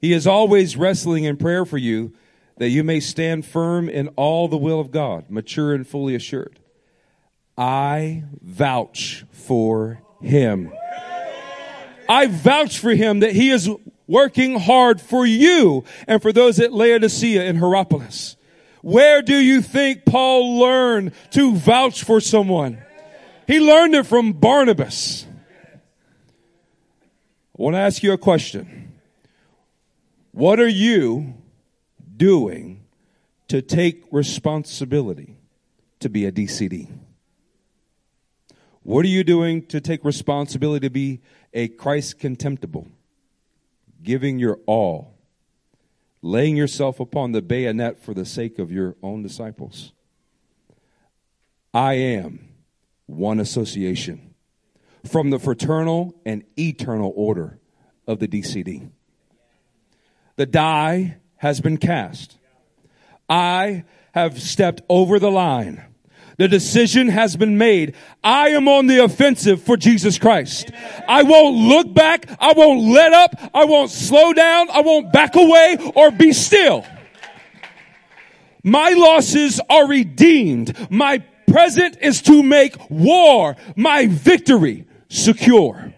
[0.00, 2.12] He is always wrestling in prayer for you
[2.58, 6.60] that you may stand firm in all the will of God, mature and fully assured.
[7.58, 10.72] I vouch for him.
[12.08, 13.68] I vouch for him that he is
[14.06, 18.36] working hard for you and for those at Laodicea and Hierapolis.
[18.82, 22.78] Where do you think Paul learned to vouch for someone?
[23.46, 25.24] He learned it from Barnabas.
[25.74, 28.94] I want to ask you a question.
[30.32, 31.34] What are you
[32.16, 32.84] doing
[33.48, 35.36] to take responsibility
[36.00, 36.88] to be a DCD?
[38.82, 41.20] What are you doing to take responsibility to be
[41.52, 42.88] a Christ contemptible?
[44.02, 45.11] Giving your all
[46.22, 49.92] laying yourself upon the bayonet for the sake of your own disciples.
[51.74, 52.48] I am
[53.06, 54.34] one association
[55.04, 57.58] from the fraternal and eternal order
[58.06, 58.90] of the DCD.
[60.36, 62.38] The die has been cast.
[63.28, 65.91] I have stepped over the line.
[66.42, 67.94] The decision has been made.
[68.24, 70.72] I am on the offensive for Jesus Christ.
[71.06, 72.28] I won't look back.
[72.40, 73.36] I won't let up.
[73.54, 74.68] I won't slow down.
[74.72, 76.84] I won't back away or be still.
[78.64, 80.90] My losses are redeemed.
[80.90, 85.91] My present is to make war, my victory secure.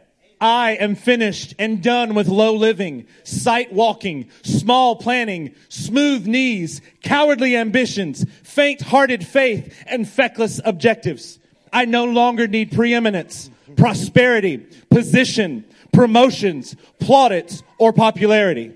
[0.45, 7.57] I am finished and done with low living, sight walking, small planning, smooth knees, cowardly
[7.57, 11.39] ambitions, faint hearted faith, and feckless objectives.
[11.73, 14.59] I no longer need preeminence, prosperity,
[14.91, 15.65] position,
[15.95, 18.75] promotions, plaudits, or popularity.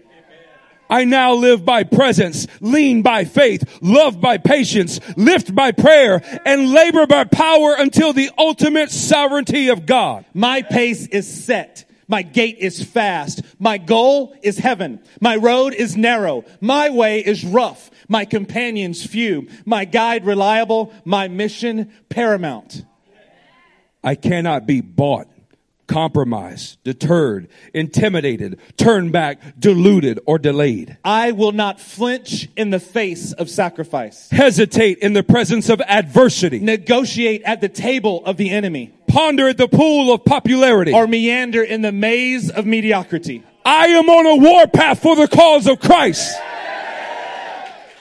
[0.90, 6.72] I now live by presence, lean by faith, love by patience, lift by prayer, and
[6.72, 10.24] labor by power until the ultimate sovereignty of God.
[10.34, 11.84] My pace is set.
[12.10, 13.42] My gait is fast.
[13.58, 15.00] My goal is heaven.
[15.20, 16.44] My road is narrow.
[16.60, 17.90] My way is rough.
[18.08, 19.48] My companions few.
[19.66, 20.92] My guide reliable.
[21.04, 22.84] My mission paramount.
[24.02, 25.28] I cannot be bought
[25.88, 30.96] compromised, deterred, intimidated, turned back, deluded, or delayed.
[31.04, 34.28] I will not flinch in the face of sacrifice.
[34.30, 36.60] Hesitate in the presence of adversity.
[36.60, 38.92] Negotiate at the table of the enemy.
[39.08, 40.92] Ponder at the pool of popularity.
[40.92, 43.42] Or meander in the maze of mediocrity.
[43.64, 46.38] I am on a warpath for the cause of Christ.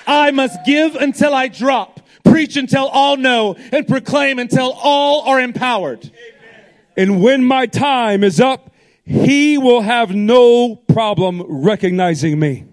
[0.06, 5.42] I must give until I drop, preach until all know, and proclaim until all are
[5.42, 6.10] empowered.
[6.98, 8.72] And when my time is up,
[9.06, 12.66] he will have no problem recognizing me.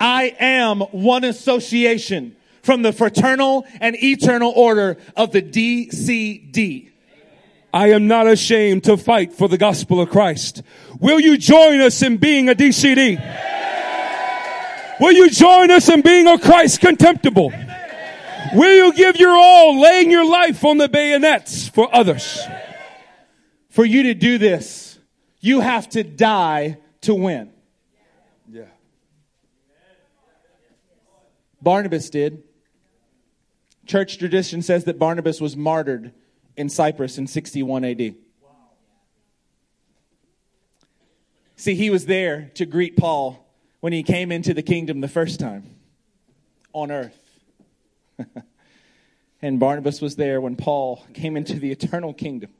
[0.00, 6.90] I am one association from the fraternal and eternal order of the DCD.
[7.72, 10.62] I am not ashamed to fight for the gospel of Christ.
[11.00, 13.16] Will you join us in being a DCD?
[15.00, 17.52] Will you join us in being a Christ contemptible?
[18.54, 22.38] Will you give your all, laying your life on the bayonets for others?
[23.72, 24.98] For you to do this,
[25.40, 27.50] you have to die to win.
[28.46, 28.66] Yeah.
[31.62, 32.42] Barnabas did.
[33.86, 36.12] Church tradition says that Barnabas was martyred
[36.54, 38.14] in Cyprus in 61 AD.
[41.56, 43.42] See, he was there to greet Paul
[43.80, 45.76] when he came into the kingdom the first time
[46.74, 47.18] on earth.
[49.40, 52.50] and Barnabas was there when Paul came into the eternal kingdom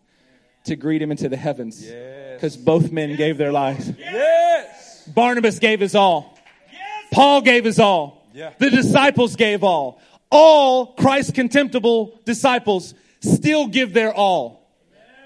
[0.64, 1.80] to greet him into the heavens.
[1.80, 2.64] Because yes.
[2.64, 3.93] both men gave their lives.
[3.98, 5.09] Yes.
[5.09, 6.39] Barnabas gave his all.
[6.72, 7.06] Yes.
[7.12, 8.26] Paul gave his all.
[8.32, 8.52] Yeah.
[8.59, 10.01] The disciples gave all.
[10.30, 14.70] All Christ contemptible disciples still give their all.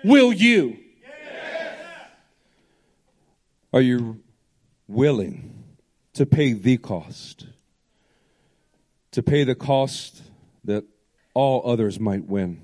[0.04, 0.78] Will you?
[3.72, 4.20] Are you
[4.88, 5.64] willing
[6.14, 7.46] to pay the cost?
[9.12, 10.22] To pay the cost
[10.64, 10.84] that
[11.34, 12.60] all others might win?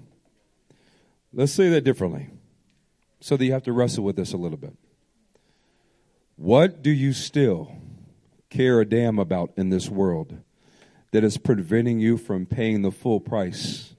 [1.33, 2.32] Let's say that differently
[3.23, 4.77] so that you have to wrestle with this a little bit.
[6.35, 7.77] What do you still
[8.51, 10.39] care a damn about in this world
[11.13, 13.95] that is preventing you from paying the full price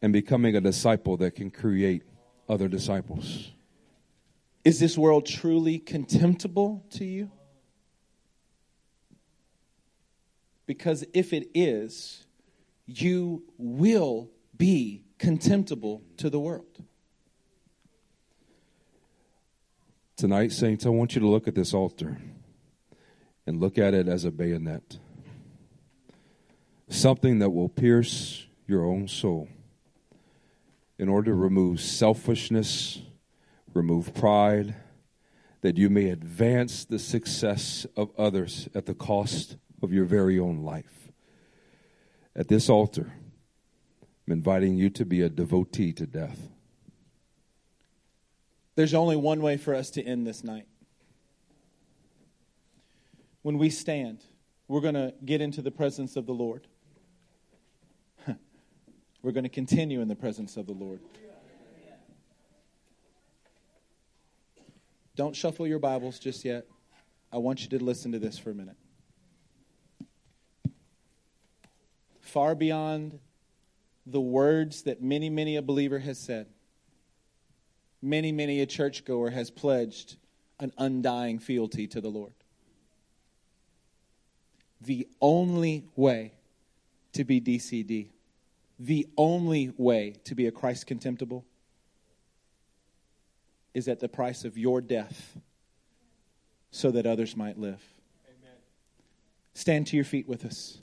[0.00, 2.02] and becoming a disciple that can create
[2.48, 3.50] other disciples?
[4.64, 7.30] Is this world truly contemptible to you?
[10.64, 12.24] Because if it is,
[12.86, 16.82] you will be contemptible to the world.
[20.16, 22.18] Tonight, saints, I want you to look at this altar
[23.46, 24.98] and look at it as a bayonet.
[26.88, 29.48] Something that will pierce your own soul
[30.98, 33.00] in order to remove selfishness,
[33.74, 34.76] remove pride,
[35.62, 40.58] that you may advance the success of others at the cost of your very own
[40.58, 41.10] life.
[42.36, 43.12] At this altar,
[44.26, 46.51] I'm inviting you to be a devotee to death.
[48.74, 50.66] There's only one way for us to end this night.
[53.42, 54.24] When we stand,
[54.68, 56.66] we're going to get into the presence of the Lord.
[59.22, 61.00] we're going to continue in the presence of the Lord.
[65.14, 66.66] Don't shuffle your Bibles just yet.
[67.30, 68.76] I want you to listen to this for a minute.
[72.20, 73.18] Far beyond
[74.06, 76.46] the words that many, many a believer has said
[78.02, 80.16] many, many a churchgoer has pledged
[80.60, 82.32] an undying fealty to the Lord.
[84.86, 86.32] the only way
[87.12, 88.08] to be DCD,
[88.78, 91.44] the only way to be a Christ contemptible,
[93.74, 95.38] is at the price of your death
[96.70, 97.82] so that others might live.
[98.26, 98.56] Amen.
[99.54, 100.78] Stand to your feet with us.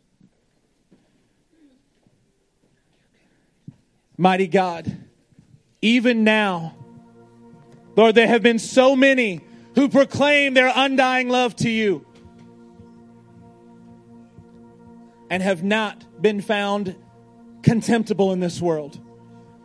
[4.18, 4.98] Mighty God,
[5.82, 6.76] even now,
[7.96, 9.42] Lord, there have been so many
[9.76, 12.06] who proclaim their undying love to you
[15.30, 16.96] and have not been found
[17.62, 19.00] contemptible in this world.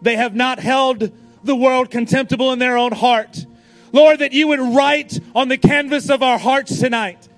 [0.02, 1.10] They have not held
[1.42, 3.46] the world contemptible in their own heart.
[3.92, 7.28] Lord, that you would write on the canvas of our hearts tonight.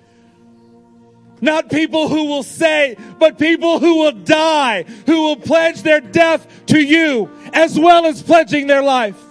[1.39, 6.65] Not people who will say, but people who will die, who will pledge their death
[6.67, 9.21] to you as well as pledging their life.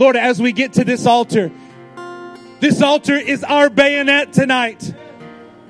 [0.00, 1.52] Lord, as we get to this altar,
[2.58, 4.94] this altar is our bayonet tonight.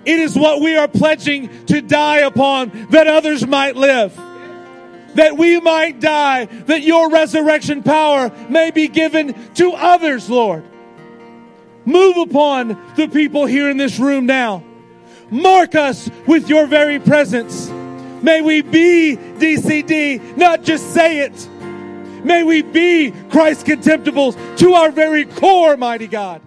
[0.04, 4.18] It is what we are pledging to die upon that others might live
[5.14, 10.64] that we might die, that your resurrection power may be given to others, Lord.
[11.84, 14.62] Move upon the people here in this room now.
[15.28, 17.68] Mark us with your very presence.
[18.22, 21.49] May we be DCD, not just say it.
[22.24, 26.42] May we be Christ contemptibles to our very core, mighty God.